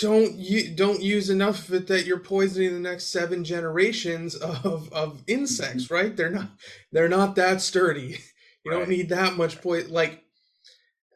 [0.00, 4.90] don't you don't use enough of it that you're poisoning the next seven generations of
[4.92, 6.16] of insects right?
[6.16, 6.50] They're not
[6.90, 8.18] they're not that sturdy.
[8.64, 10.22] You don't need that much poison like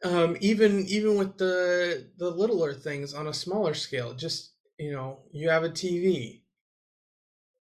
[0.03, 5.19] um even even with the the littler things on a smaller scale just you know
[5.31, 6.41] you have a tv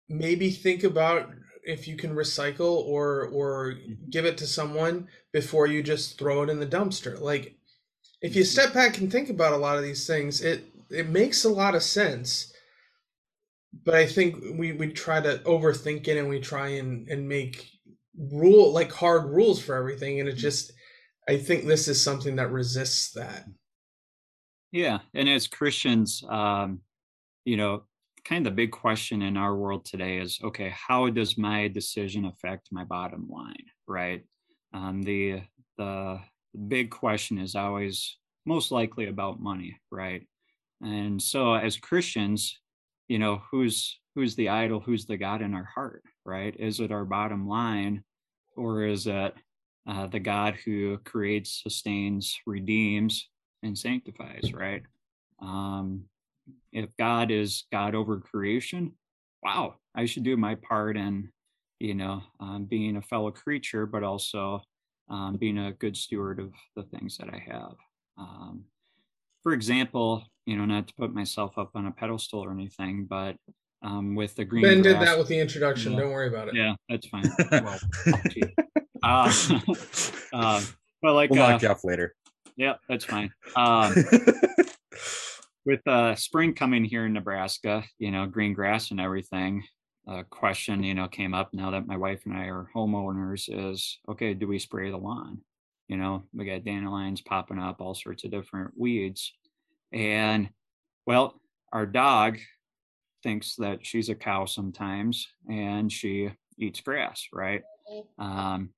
[0.09, 1.29] maybe think about
[1.69, 3.75] if you can recycle or or
[4.09, 7.21] give it to someone before you just throw it in the dumpster.
[7.21, 7.55] Like
[8.21, 11.43] if you step back and think about a lot of these things it it makes
[11.43, 12.51] a lot of sense.
[13.85, 17.69] But i think we we try to overthink it and we try and and make
[18.17, 20.19] rule like hard rules for everything.
[20.19, 20.71] And it just
[21.27, 23.45] i think this is something that resists that.
[24.71, 26.81] Yeah, and as Christians, um,
[27.43, 27.83] you know,
[28.29, 32.25] kind of the big question in our world today is, okay, how does my decision
[32.25, 34.23] affect my bottom line, right?
[34.71, 35.41] Um, the
[35.79, 36.19] the
[36.67, 40.27] big question is always most likely about money, right?
[40.81, 42.59] And so, as Christians,
[43.07, 46.55] you know, who's who's the idol, who's the God in our heart, right?
[46.59, 48.03] Is it our bottom line,
[48.55, 49.33] or is it
[49.87, 53.27] uh, the God who creates, sustains, redeems,
[53.63, 54.83] and sanctifies, right?
[55.41, 56.03] Um,
[56.71, 58.93] if God is God over creation,
[59.43, 61.29] wow, I should do my part in,
[61.79, 64.61] you know, um, being a fellow creature, but also
[65.09, 67.75] um, being a good steward of the things that I have.
[68.17, 68.65] Um,
[69.41, 73.35] for example, you know, not to put myself up on a pedestal or anything, but
[73.81, 75.99] um, with the green ben did that with the introduction Yeah.
[75.99, 77.31] don't worry about it yeah, that's fine.
[77.51, 77.79] Well,
[78.29, 78.43] gee.
[79.03, 79.31] uh,
[80.33, 80.61] uh,
[81.01, 82.13] but like, we'll uh, knock you off later.
[82.57, 83.31] yeah, that's fine.
[85.69, 89.63] With uh, spring coming here in Nebraska, you know, green grass and everything,
[90.07, 93.99] a question, you know, came up now that my wife and I are homeowners is,
[94.09, 95.41] okay, do we spray the lawn?
[95.87, 99.31] You know, we got dandelions popping up, all sorts of different weeds.
[99.93, 100.49] And
[101.05, 101.39] well,
[101.71, 102.39] our dog
[103.21, 107.61] thinks that she's a cow sometimes and she eats grass, right?
[108.17, 108.71] Um,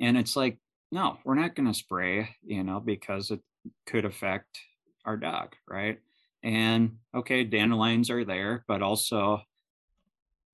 [0.00, 0.58] and it's like,
[0.92, 3.40] no, we're not going to spray, you know, because it
[3.86, 4.60] could affect
[5.04, 5.98] our dog, right?
[6.42, 9.42] And okay, dandelions are there, but also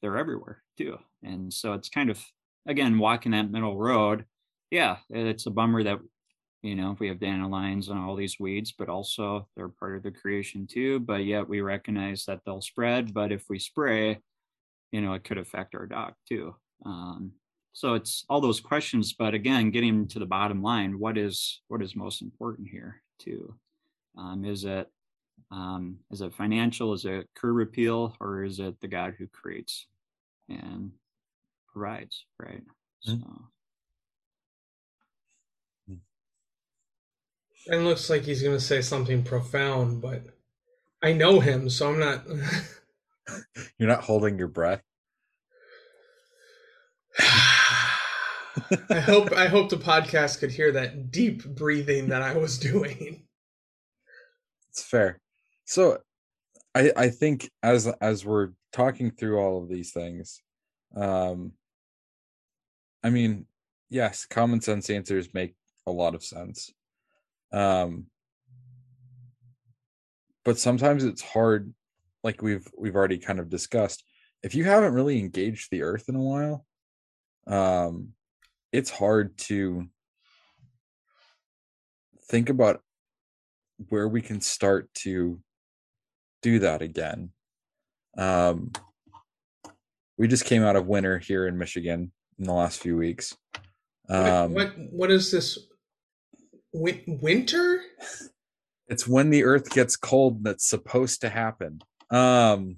[0.01, 0.99] they're everywhere too.
[1.23, 2.23] And so it's kind of,
[2.67, 4.25] again, walking that middle road.
[4.71, 5.99] Yeah, it's a bummer that,
[6.63, 10.11] you know, we have dandelions and all these weeds, but also they're part of the
[10.11, 11.01] creation too.
[11.01, 13.15] But yet we recognize that they'll spread.
[13.15, 14.19] But if we spray,
[14.93, 16.55] you know, it could affect our dog too.
[16.85, 17.33] Um,
[17.79, 21.81] so it's all those questions but again getting to the bottom line what is what
[21.81, 23.55] is most important here too
[24.17, 24.89] um, is it
[25.51, 28.17] um, is it financial is it curb repeal?
[28.21, 29.87] or is it the god who creates
[30.49, 30.93] and
[31.73, 32.63] provides right
[33.09, 33.23] Mhm.
[33.23, 33.49] so
[37.71, 40.23] and looks like he's going to say something profound but
[41.03, 42.25] i know him so i'm not
[43.79, 44.81] You're not holding your breath.
[47.19, 53.25] I hope I hope the podcast could hear that deep breathing that I was doing.
[54.71, 55.21] It's fair.
[55.69, 55.99] So
[56.75, 60.41] I I think as as we're talking through all of these things,
[60.97, 61.53] um
[63.05, 63.45] I mean,
[63.91, 65.55] yes, common sense answers make
[65.87, 66.73] a lot of sense.
[67.53, 68.07] Um
[70.43, 71.75] but sometimes it's hard
[72.25, 74.03] like we've we've already kind of discussed
[74.43, 76.65] if you haven't really engaged the earth in a while
[77.47, 78.15] um
[78.73, 79.87] it's hard to
[82.31, 82.81] think about
[83.91, 85.41] where we can start to
[86.43, 87.31] do that again.
[88.17, 88.73] Um
[90.17, 93.37] we just came out of winter here in michigan in the last few weeks.
[94.09, 95.59] Um what what is this
[96.73, 97.81] Win- winter?
[98.91, 101.83] It's when the earth gets cold that's supposed to happen.
[102.11, 102.77] Um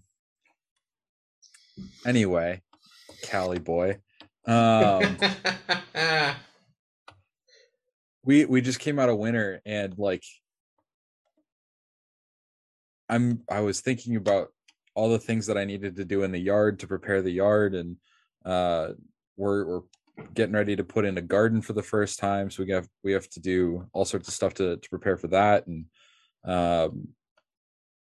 [2.05, 2.63] anyway
[3.23, 3.99] cali boy.
[4.45, 5.17] Um
[8.25, 10.25] we we just came out of winter and like
[13.11, 14.49] i'm i was thinking about
[14.95, 17.75] all the things that i needed to do in the yard to prepare the yard
[17.75, 17.97] and
[18.45, 18.89] uh
[19.37, 19.83] we're we're
[20.35, 22.51] getting ready to put in a garden for the first time.
[22.51, 25.29] So we have we have to do all sorts of stuff to to prepare for
[25.29, 25.67] that.
[25.67, 25.87] And
[26.45, 27.09] um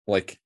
[0.08, 0.38] like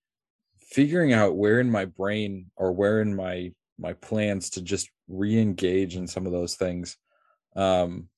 [0.61, 5.95] figuring out where in my brain or where in my my plans to just re-engage
[5.95, 6.97] in some of those things
[7.55, 8.09] um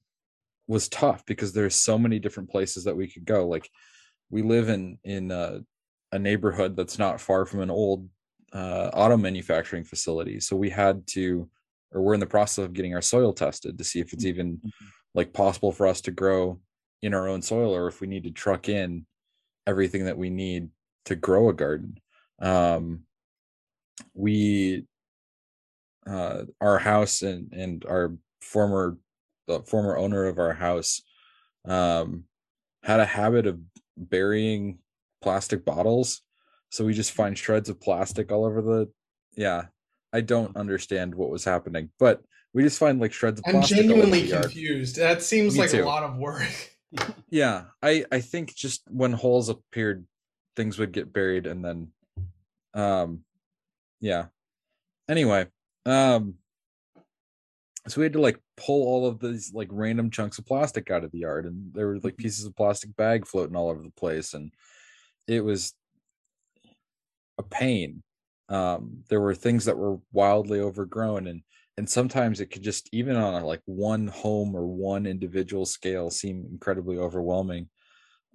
[0.68, 3.48] was tough because there's so many different places that we could go.
[3.48, 3.70] Like
[4.30, 5.62] we live in in a,
[6.12, 8.07] a neighborhood that's not far from an old
[8.53, 10.39] uh, auto manufacturing facility.
[10.39, 11.49] So we had to
[11.91, 14.62] or we're in the process of getting our soil tested to see if it's even
[15.16, 16.60] like possible for us to grow
[17.01, 19.05] in our own soil or if we need to truck in
[19.66, 20.70] everything that we need
[21.05, 21.97] to grow a garden.
[22.41, 23.01] Um
[24.14, 24.86] we
[26.07, 28.97] uh our house and and our former
[29.47, 31.01] the former owner of our house
[31.66, 32.24] um
[32.84, 33.60] had a habit of
[33.97, 34.80] burying
[35.22, 36.22] plastic bottles
[36.70, 38.89] so we just find shreds of plastic all over the
[39.36, 39.65] yeah
[40.13, 42.22] i don't understand what was happening but
[42.53, 43.55] we just find like shreds of plastic.
[43.55, 44.43] i'm plastic over genuinely the yard.
[44.43, 45.84] confused that seems Me like too.
[45.84, 46.47] a lot of work
[47.30, 50.05] yeah i i think just when holes appeared
[50.55, 51.88] things would get buried and then
[52.74, 53.22] um
[53.99, 54.26] yeah
[55.07, 55.45] anyway
[55.86, 56.36] um
[57.88, 61.03] so we had to like pull all of these like random chunks of plastic out
[61.03, 63.91] of the yard and there were like pieces of plastic bag floating all over the
[63.91, 64.51] place and
[65.30, 65.73] it was
[67.38, 68.03] a pain.
[68.49, 71.43] Um there were things that were wildly overgrown and
[71.77, 76.09] and sometimes it could just even on a like one home or one individual scale
[76.09, 77.69] seem incredibly overwhelming.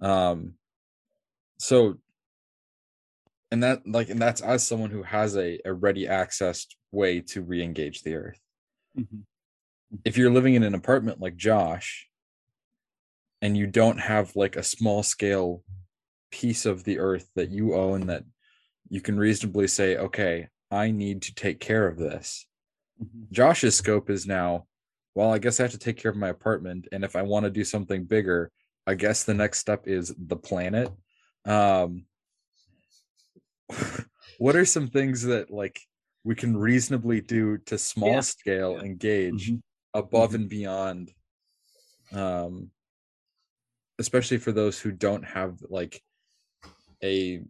[0.01, 0.53] Um
[1.59, 1.97] so
[3.51, 7.41] and that like and that's as someone who has a, a ready accessed way to
[7.41, 8.39] re-engage the earth.
[8.97, 9.23] Mhm.
[10.03, 12.07] if you're living in an apartment like josh
[13.41, 15.61] and you don't have like a small scale
[16.31, 18.23] piece of the earth that you own that
[18.89, 22.47] you can reasonably say okay i need to take care of this
[23.01, 23.31] Mhm.
[23.31, 24.67] josh's scope is now
[25.15, 27.43] well i guess i have to take care of my apartment and if i want
[27.45, 28.51] to do something bigger
[28.87, 30.89] i guess the next step is the planet
[31.45, 32.05] um
[34.37, 35.79] what are some things that like
[36.23, 38.21] we can reasonably do to small Yeah.
[38.21, 38.83] scale Yeah.
[38.83, 39.61] engage Mhm.
[39.93, 40.35] above Mhm.
[40.35, 41.13] and beyond
[42.11, 42.71] um
[43.99, 46.01] especially for those who don't have like
[47.05, 47.41] a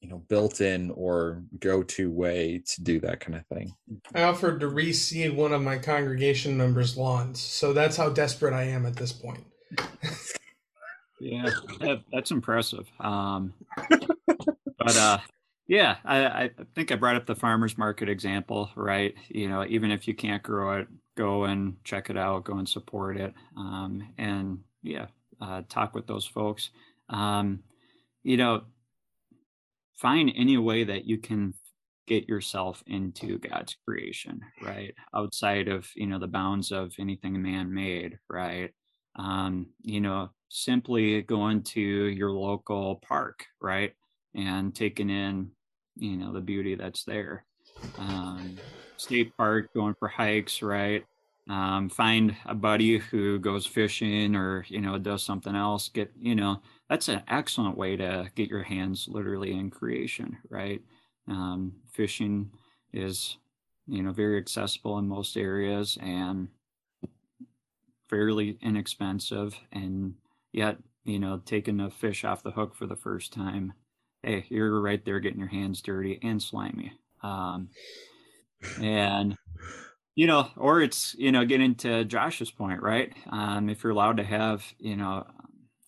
[0.00, 3.74] you know built-in or go-to way to do that kind of thing
[4.14, 8.62] i offered to reseed one of my congregation members lawns so that's how desperate i
[8.62, 9.44] am at this point
[11.24, 11.48] Yeah,
[11.80, 12.86] that, that's impressive.
[13.00, 13.54] Um,
[13.88, 15.18] but uh,
[15.66, 19.14] yeah, I, I think I brought up the farmers market example, right?
[19.28, 22.68] You know, even if you can't grow it, go and check it out, go and
[22.68, 25.06] support it, um, and yeah,
[25.40, 26.68] uh, talk with those folks.
[27.08, 27.60] Um,
[28.24, 28.62] you know,
[29.94, 31.54] find any way that you can
[32.06, 34.94] get yourself into God's creation, right?
[35.14, 38.72] Outside of you know the bounds of anything man made, right?
[39.16, 43.92] um, you know, simply going to your local park, right,
[44.34, 45.50] and taking in,
[45.96, 47.44] you know, the beauty that's there.
[47.98, 48.58] Um,
[48.96, 51.04] state park, going for hikes, right.
[51.48, 55.88] Um, find a buddy who goes fishing or you know does something else.
[55.88, 60.82] Get you know that's an excellent way to get your hands literally in creation, right?
[61.28, 62.50] Um, fishing
[62.92, 63.38] is
[63.86, 66.48] you know very accessible in most areas and
[68.08, 70.14] fairly inexpensive and
[70.52, 73.72] yet you know taking a fish off the hook for the first time
[74.22, 77.68] hey you're right there getting your hands dirty and slimy um
[78.80, 79.36] and
[80.14, 84.16] you know or it's you know getting to josh's point right um if you're allowed
[84.16, 85.26] to have you know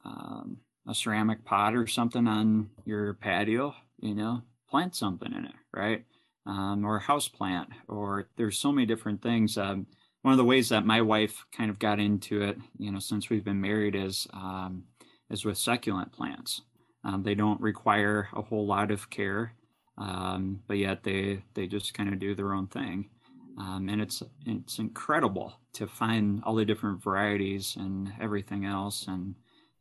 [0.05, 0.59] um,
[0.89, 6.05] a ceramic pot or something on your patio you know plant something in it right
[6.47, 9.87] um, or a house plant or there's so many different things um,
[10.26, 13.30] one of the ways that my wife kind of got into it, you know, since
[13.30, 14.82] we've been married is um,
[15.30, 16.62] is with succulent plants.
[17.05, 19.53] Um, they don't require a whole lot of care,
[19.97, 23.09] um, but yet they they just kind of do their own thing.
[23.57, 29.07] Um, and it's it's incredible to find all the different varieties and everything else.
[29.07, 29.37] And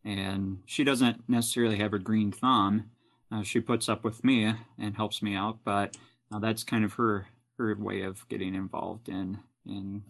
[0.05, 2.91] and she doesn't necessarily have a green thumb.
[3.31, 5.97] Uh, she puts up with me and helps me out, but
[6.31, 7.27] uh, that's kind of her
[7.57, 10.03] her way of getting involved in in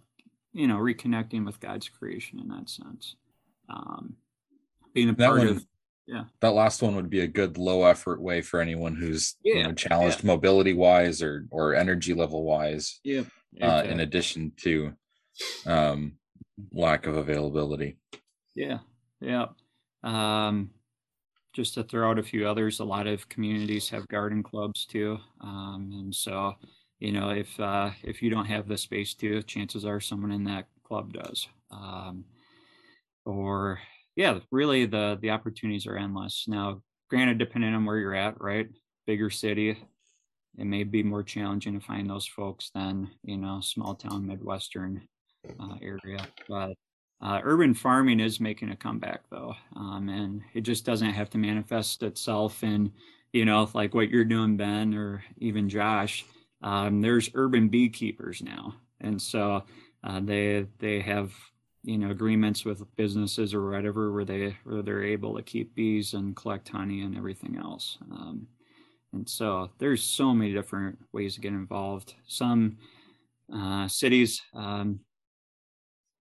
[0.54, 3.16] you know reconnecting with God's creation in that sense.
[3.70, 4.16] Um,
[4.94, 5.66] being a That part one- of
[6.08, 9.64] yeah that last one would be a good low effort way for anyone who's you
[9.64, 13.24] know challenged mobility wise or or energy level wise yeah
[13.60, 14.94] uh, in addition to
[15.66, 16.14] um
[16.72, 17.98] lack of availability
[18.54, 18.80] Yeah,
[19.20, 19.48] yeah.
[20.06, 20.70] Um,
[21.54, 25.18] just to throw out a few others, a lot of communities have garden clubs too,
[25.42, 26.54] um, and so
[27.00, 30.44] you know if uh, if you don't have the space to, chances are someone in
[30.46, 31.48] that club does.
[31.72, 32.26] Um,
[33.26, 33.80] or
[34.16, 36.46] yeah, really the the opportunities are endless.
[36.48, 38.68] Now, granted, depending on where you're at, right?
[39.08, 39.78] Bigger city,
[40.58, 45.08] it may be more challenging to find those folks than you know small town midwestern
[45.60, 46.76] uh, area, but
[47.22, 51.38] uh, urban farming is making a comeback though, um, and it just doesn't have to
[51.38, 52.92] manifest itself in,
[53.34, 56.26] you know, like what you're doing, Ben, or even Josh.
[56.62, 59.64] Um, there's urban beekeepers now, and so
[60.04, 61.34] uh, they they have
[61.84, 66.14] you know agreements with businesses or whatever where they where they're able to keep bees
[66.14, 67.98] and collect honey and everything else.
[68.12, 68.48] Um,
[69.14, 72.16] and so there's so many different ways to get involved.
[72.28, 72.78] Some
[73.54, 75.00] uh, cities um,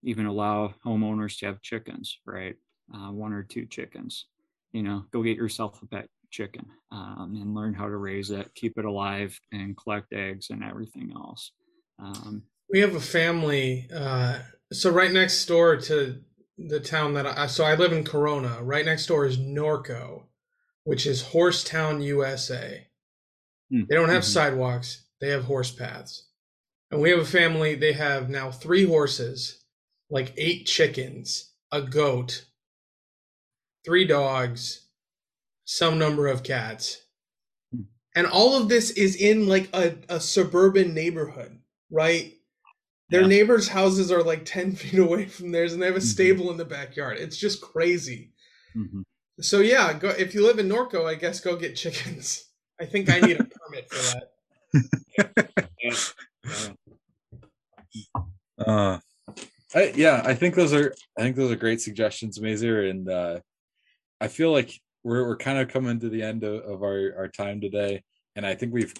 [0.05, 2.57] even allow homeowners to have chickens, right?
[2.95, 4.27] Uh, one or two chickens.
[4.73, 8.55] You know, go get yourself a pet chicken um, and learn how to raise it,
[8.55, 11.53] keep it alive, and collect eggs and everything else.
[11.99, 13.89] Um, We have a family.
[13.95, 14.41] Uh,
[14.73, 16.21] so right next door to
[16.59, 18.63] the town that I so I live in Corona.
[18.63, 20.25] Right next door is Norco,
[20.85, 22.87] which is Horsetown, USA.
[23.71, 24.33] Hmm, They don't have mhm.
[24.33, 25.05] sidewalks.
[25.21, 26.29] They have horse paths.
[26.91, 27.75] And we have a family.
[27.75, 29.64] They have now three horses,
[30.11, 32.45] like eight chickens, a goat,
[33.85, 34.87] three dogs,
[35.65, 37.03] some number of cats.
[37.75, 37.83] Hmm.
[38.17, 41.59] And all of this is in like a, a suburban neighborhood,
[41.91, 42.35] right?
[43.11, 43.29] Their Yeah.
[43.29, 46.03] neighbors' houses are like 10 feet away from theirs and they have a Mhm.
[46.03, 47.19] stable in the backyard.
[47.19, 48.33] It's just crazy.
[48.77, 49.03] mhm.
[49.41, 52.45] So yeah, go if you live in Norco, I guess go get chickens.
[52.81, 54.31] I think I need a permit for that.
[55.83, 56.75] Yeah.
[58.59, 58.99] uh
[59.75, 63.41] I, yeah i think those are i think those are great suggestions mazer and uh
[64.21, 67.29] i feel like we're, we're kind of coming to the end of, of our our
[67.29, 68.03] time today
[68.37, 68.95] and i think we've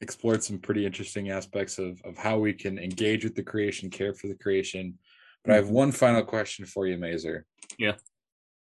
[0.00, 4.14] explored some pretty interesting aspects of of how we can engage with the creation care
[4.14, 4.98] for the creation
[5.44, 7.44] but i have one final question for you mazer
[7.78, 7.96] Yeah.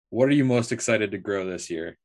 [0.10, 1.98] what are you most excited to grow this year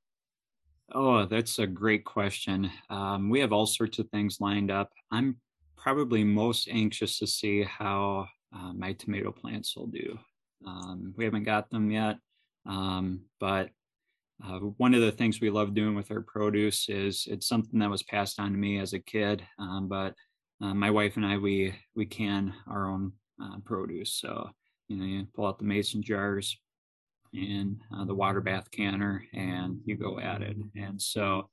[0.95, 2.71] Oh, that's a great question.
[2.91, 4.91] Um, we have all sorts of things lined up.
[5.11, 5.37] I'm
[5.75, 10.19] probably most anxious to see how uh, my tomato plants will do.
[10.67, 12.17] Um, we haven't got them yet,
[12.67, 13.71] um, but
[14.45, 17.91] uh, one of the things we love doing with our produce is it's something that
[17.91, 19.45] was passed on to me as a kid.
[19.59, 20.15] Um, but
[20.61, 24.15] uh, my wife and I we we can our own uh, produce.
[24.15, 24.51] So
[24.89, 26.57] you know, you pull out the mason jars,
[27.35, 30.57] and uh, the water bath canner and you go at it.
[30.77, 31.49] And so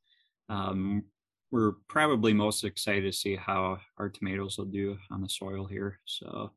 [0.49, 1.03] um,
[1.51, 5.99] we're probably most excited to see how our tomatoes will do on the soil here.
[6.05, 6.51] So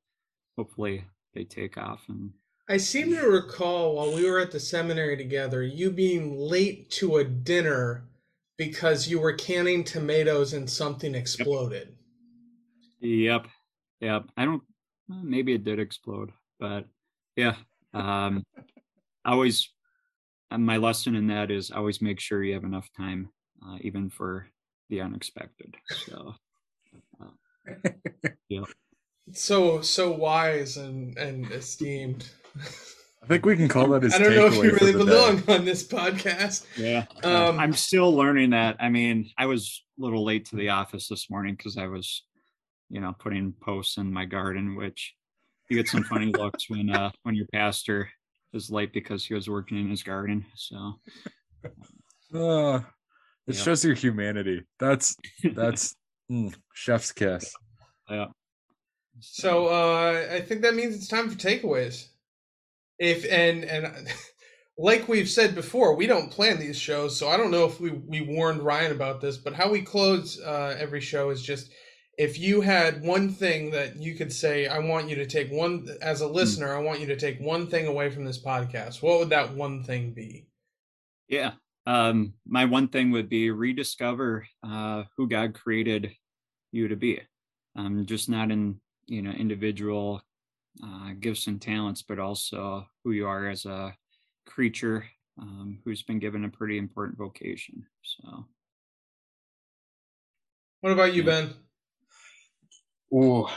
[0.56, 2.32] hopefully they take off and
[2.68, 7.16] I seem to recall while we were at the seminary together, you being late to
[7.16, 8.04] a dinner
[8.56, 11.94] because you were canning tomatoes and something exploded.
[13.00, 13.48] Yep.
[14.00, 14.24] Yep.
[14.36, 14.62] I don't,
[15.12, 16.30] uh, maybe it did explode,
[16.60, 16.86] but
[17.36, 17.56] yeah.
[17.92, 18.44] Um,
[19.24, 19.68] I always,
[20.50, 23.28] uh, my lesson in that is always make sure you have enough time,
[23.66, 24.46] uh, even for
[24.88, 25.76] the unexpected.
[26.06, 26.34] So,
[29.30, 32.28] So so wise and and esteemed.
[33.22, 35.04] i think we can call that his I don't know if you really the day.
[35.04, 36.66] belong on this podcast.
[36.76, 37.04] yeah.
[37.22, 38.76] Um, I'm still learning that.
[38.80, 42.24] I mean, I was a little late to the office this morning because I was,
[42.90, 45.14] you know, putting posts in my garden, which
[45.68, 48.10] you get some funny looks when uh when your pastor
[48.52, 50.44] is late because he was working in his garden.
[50.56, 51.00] So
[52.34, 52.80] Uh,
[53.46, 53.62] it Yeah.
[53.62, 54.62] shows your humanity.
[54.80, 55.16] That's
[55.54, 55.94] that's
[56.30, 57.54] mm, chef's kiss.
[58.10, 58.26] yeah.
[59.20, 62.06] So uh, I think that means it's time for takeaways.
[62.98, 64.08] If and and
[64.78, 67.90] like we've said before, we don't plan these shows, so I don't know if we
[67.90, 71.70] we warned Ryan about this, but how we close uh, every show is just
[72.18, 75.88] if you had one thing that you could say, I want you to take one
[76.02, 79.02] as a listener, I want you to take one thing away from this podcast.
[79.02, 80.46] What would that one thing be?
[81.28, 81.52] Yeah.
[81.86, 86.12] um, my one thing would be rediscover uh, who God created
[86.70, 87.20] you to be.
[87.74, 90.22] Um, just not in you know individual
[90.82, 93.94] uh, gifts and talents, but also who you are as a
[94.46, 95.04] creature
[95.40, 97.84] um, who's been given a pretty important vocation.
[98.02, 98.46] So,
[100.80, 101.26] What about you, Yeah.
[101.26, 101.54] Ben?
[103.14, 103.54] Oh,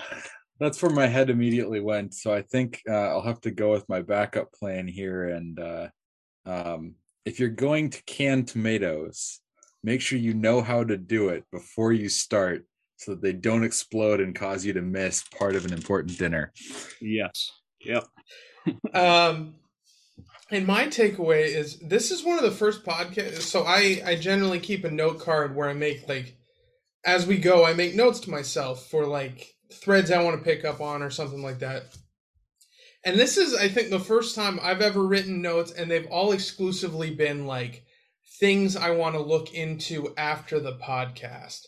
[0.59, 2.13] that's where my head immediately went.
[2.13, 5.29] So I think uh, I'll have to go with my backup plan here.
[5.29, 5.87] And uh,
[6.45, 9.41] um, if you're going to can tomatoes,
[9.83, 12.65] make sure you know how to do it before you start
[12.97, 16.53] so that they don't explode and cause you to miss part of an important dinner.
[17.01, 18.05] yes, yep,
[18.93, 19.55] Um,
[20.51, 23.41] and my takeaway is this is one of the first podcasts.
[23.41, 26.37] So I I generally keep a note card where I make like
[27.05, 30.65] as we go, I make notes to myself for like threads I want to pick
[30.65, 31.83] up on or something like that.
[33.05, 36.31] And this is, I think, the first time I've ever written notes, and they've all
[36.31, 37.85] exclusively been like
[38.39, 41.67] things I want to look into after the podcast.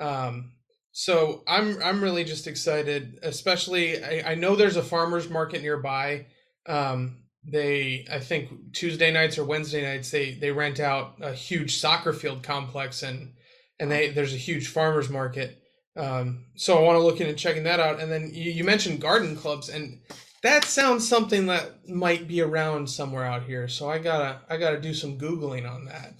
[0.00, 0.52] Um,
[0.92, 6.26] so I'm I'm really just excited, especially I, I know there's a farmers market nearby.
[6.66, 11.76] Um, they I think Tuesday nights or Wednesday nights they they rent out a huge
[11.76, 13.32] soccer field complex and
[13.80, 15.58] and they there's a huge farmers market.
[15.96, 18.00] Um, so I want to look into checking that out.
[18.00, 20.00] And then you, you mentioned garden clubs, and
[20.42, 23.68] that sounds something that might be around somewhere out here.
[23.68, 26.14] So I gotta I gotta do some googling on that.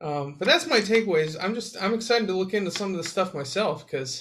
[0.00, 1.36] Um, but that's my takeaways.
[1.40, 4.20] I'm just I'm excited to look into some of the stuff myself because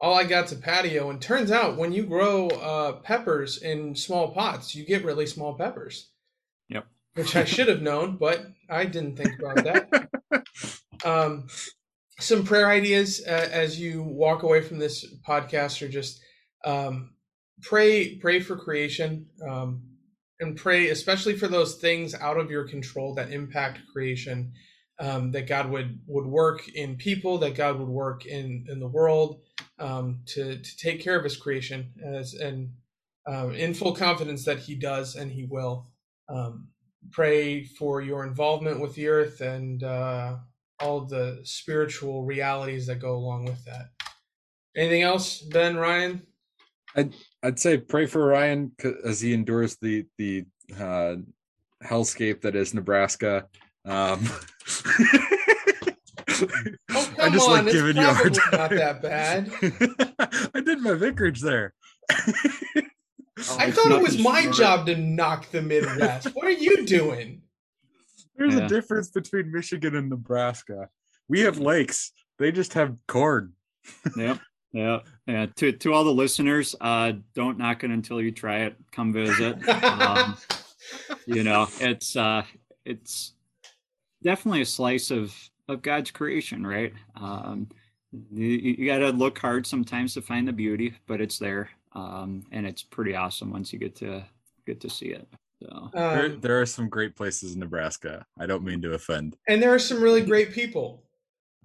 [0.00, 1.10] all I got's a patio.
[1.10, 5.54] And turns out when you grow uh, peppers in small pots, you get really small
[5.54, 6.10] peppers.
[6.68, 6.86] Yep.
[7.14, 10.08] Which I should have known, but I didn't think about that.
[11.04, 11.46] um,
[12.18, 16.20] some prayer ideas uh, as you walk away from this podcast are just
[16.64, 17.14] um,
[17.62, 19.82] pray pray for creation um,
[20.40, 24.52] and pray especially for those things out of your control that impact creation
[25.00, 28.88] um, that god would would work in people that god would work in in the
[28.88, 29.40] world
[29.78, 32.70] um, to to take care of his creation as and
[33.26, 35.88] um, in full confidence that he does and he will
[36.28, 36.68] um,
[37.10, 40.36] pray for your involvement with the earth and uh,
[40.80, 43.90] all the spiritual realities that go along with that.
[44.76, 46.22] Anything else, Ben Ryan?
[46.96, 48.72] I'd I'd say pray for Ryan
[49.04, 50.44] as he endures the the
[50.78, 51.16] uh,
[51.84, 53.46] hellscape that is Nebraska.
[53.84, 54.24] Um,
[56.90, 59.50] Oh come on, it's probably not that bad.
[60.54, 61.74] I did my vicarage there.
[62.10, 66.28] I thought it was my job to knock the Midwest.
[66.34, 67.42] what are you doing?
[68.36, 68.64] There's Yeah.
[68.64, 70.88] a difference between Michigan and Nebraska.
[71.28, 72.12] We have lakes.
[72.38, 73.52] They just have corn.
[74.16, 74.40] yep,
[74.72, 75.46] yep, yeah.
[75.56, 78.76] To to all the listeners, uh, don't knock it until you try it.
[78.92, 79.68] Come visit.
[79.68, 80.36] Um,
[81.26, 82.42] you know, it's uh,
[82.84, 83.34] it's
[84.24, 85.34] definitely a slice of
[85.68, 86.92] of God's creation, right?
[87.16, 87.68] Um,
[88.32, 92.44] you, you got to look hard sometimes to find the beauty, but it's there, um,
[92.52, 94.24] and it's pretty awesome once you get to
[94.66, 95.26] get to see it.
[95.62, 98.26] So There, Um, there are some great places in Nebraska.
[98.38, 99.36] I don't mean to offend.
[99.48, 101.02] and there are some really great people.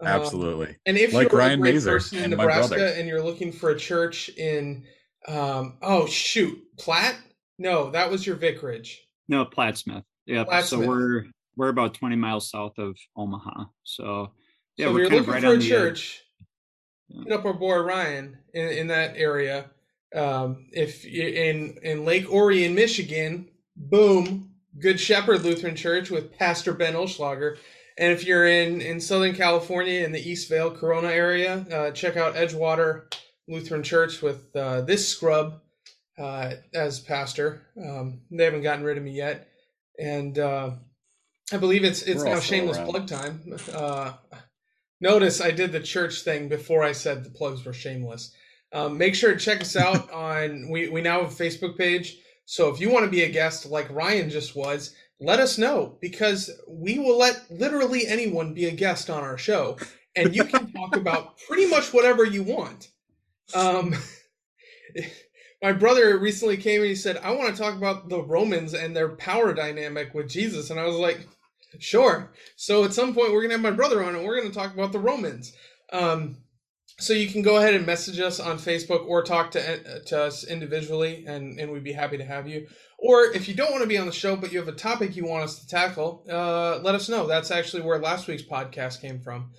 [0.01, 0.77] Um, Absolutely.
[0.85, 3.71] And if Like you're Ryan a great Mazer person in Nebraska and you're looking for
[3.71, 4.85] a church in,
[5.27, 7.17] um, oh shoot, Platt?
[7.57, 9.05] No, that was your vicarage.
[9.27, 10.03] no, Plattsmith.
[10.25, 10.45] Yeah.
[10.45, 10.63] Plattsmouth.
[10.63, 11.25] So we're
[11.59, 13.65] we're about 20 miles south of Omaha.
[13.83, 14.31] So
[14.77, 16.23] yeah, so we're looking right for on a the church,
[17.09, 17.23] Yeah.
[17.25, 19.69] hit up our boy Ryan in, in that area.
[20.15, 26.93] Um, if in in Lake Orion, Michigan, boom, Good Shepherd Lutheran Church with Pastor Ben
[26.93, 27.57] Olschlager.
[27.97, 32.35] And if you're in in Southern California in the Eastvale, Corona area, uh, check out
[32.35, 33.13] Edgewater
[33.49, 35.59] Lutheran Church with uh, this scrub
[36.17, 37.63] uh, as pastor.
[37.77, 39.49] Um, they haven't gotten rid of me yet,
[39.99, 40.71] and uh,
[41.51, 42.89] I believe it's it's We're now shameless around.
[42.89, 43.57] plug time.
[43.73, 44.13] Uh,
[45.01, 48.33] notice I did the church thing before I said the plugs were shameless.
[48.71, 52.17] Um, make sure to check us out on we we now have a Facebook page.
[52.45, 55.97] So if you want to be a guest like Ryan just was, let us know
[56.01, 59.77] because we will let literally anyone be a guest on our show,
[60.15, 62.89] and you can talk about pretty much whatever you want.
[63.55, 63.95] Um,
[65.63, 68.95] my brother recently came and he said, "I want to talk about the Romans and
[68.95, 71.27] their power dynamic with Jesus," and I was like,
[71.77, 74.73] "Sure." So at some point we're gonna have my brother on, and we're gonna talk
[74.73, 75.53] about the Romans.
[75.91, 76.37] Um,
[76.99, 80.43] so you can go ahead and message us on Facebook or talk to to us
[80.43, 82.67] individually, and and we'd be happy to have you.
[82.97, 85.15] Or if you don't want to be on the show, but you have a topic
[85.15, 87.27] you want us to tackle, uh, let us know.
[87.27, 89.51] That's actually where last week's podcast came from.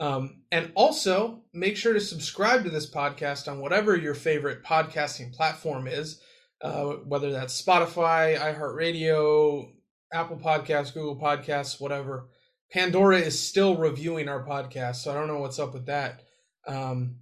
[0.00, 5.32] Um, and also make sure to subscribe to this podcast on whatever your favorite podcasting
[5.32, 6.20] platform is,
[6.62, 9.72] uh, whether that's Spotify, iHeartRadio,
[10.12, 12.28] Apple Podcasts, Google Podcasts, whatever.
[12.72, 16.22] Pandora is still reviewing our podcast, so I don't know what's up with that.
[16.66, 17.16] Um,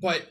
[0.00, 0.26] but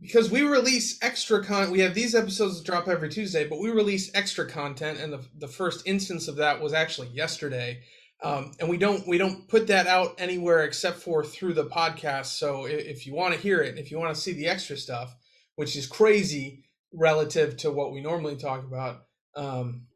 [0.00, 3.70] because we release extra content, we have these episodes that drop every Tuesday, but we
[3.70, 7.80] release extra content, and the the first instance of that was actually yesterday.
[8.22, 12.26] Um, and we don't we don't put that out anywhere except for through the podcast.
[12.26, 14.76] So if, if you want to hear it, if you want to see the extra
[14.76, 15.14] stuff,
[15.56, 19.02] which is crazy relative to what we normally talk about,
[19.34, 19.86] um,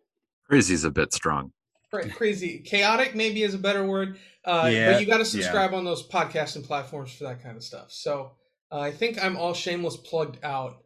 [0.51, 1.53] Crazy is a bit strong.
[1.93, 4.19] crazy chaotic maybe is a better word.
[4.45, 5.45] Uh, Yeah, but you got to yeah.
[5.45, 7.93] subscribe on those podcasting platforms for that kind of stuff.
[7.93, 8.33] So
[8.73, 10.79] uh, I think I'm all shameless plugged out,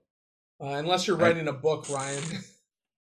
[0.60, 2.22] uh, unless you're writing a book, Ryan.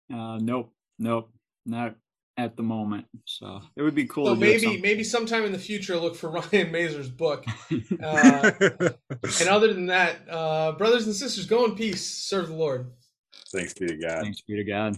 [0.09, 1.29] Uh, nope, nope,
[1.65, 1.93] not
[2.37, 3.05] at the moment.
[3.25, 4.27] So it would be cool.
[4.27, 7.43] so to maybe maybe sometime in the future, look for Ryan Mazer's book.
[8.01, 8.51] Uh,
[9.41, 12.89] and other than that, uh, brothers and sisters, go in peace, serve the Lord.
[13.51, 14.21] Thanks be to God.
[14.21, 14.97] Thanks be to God.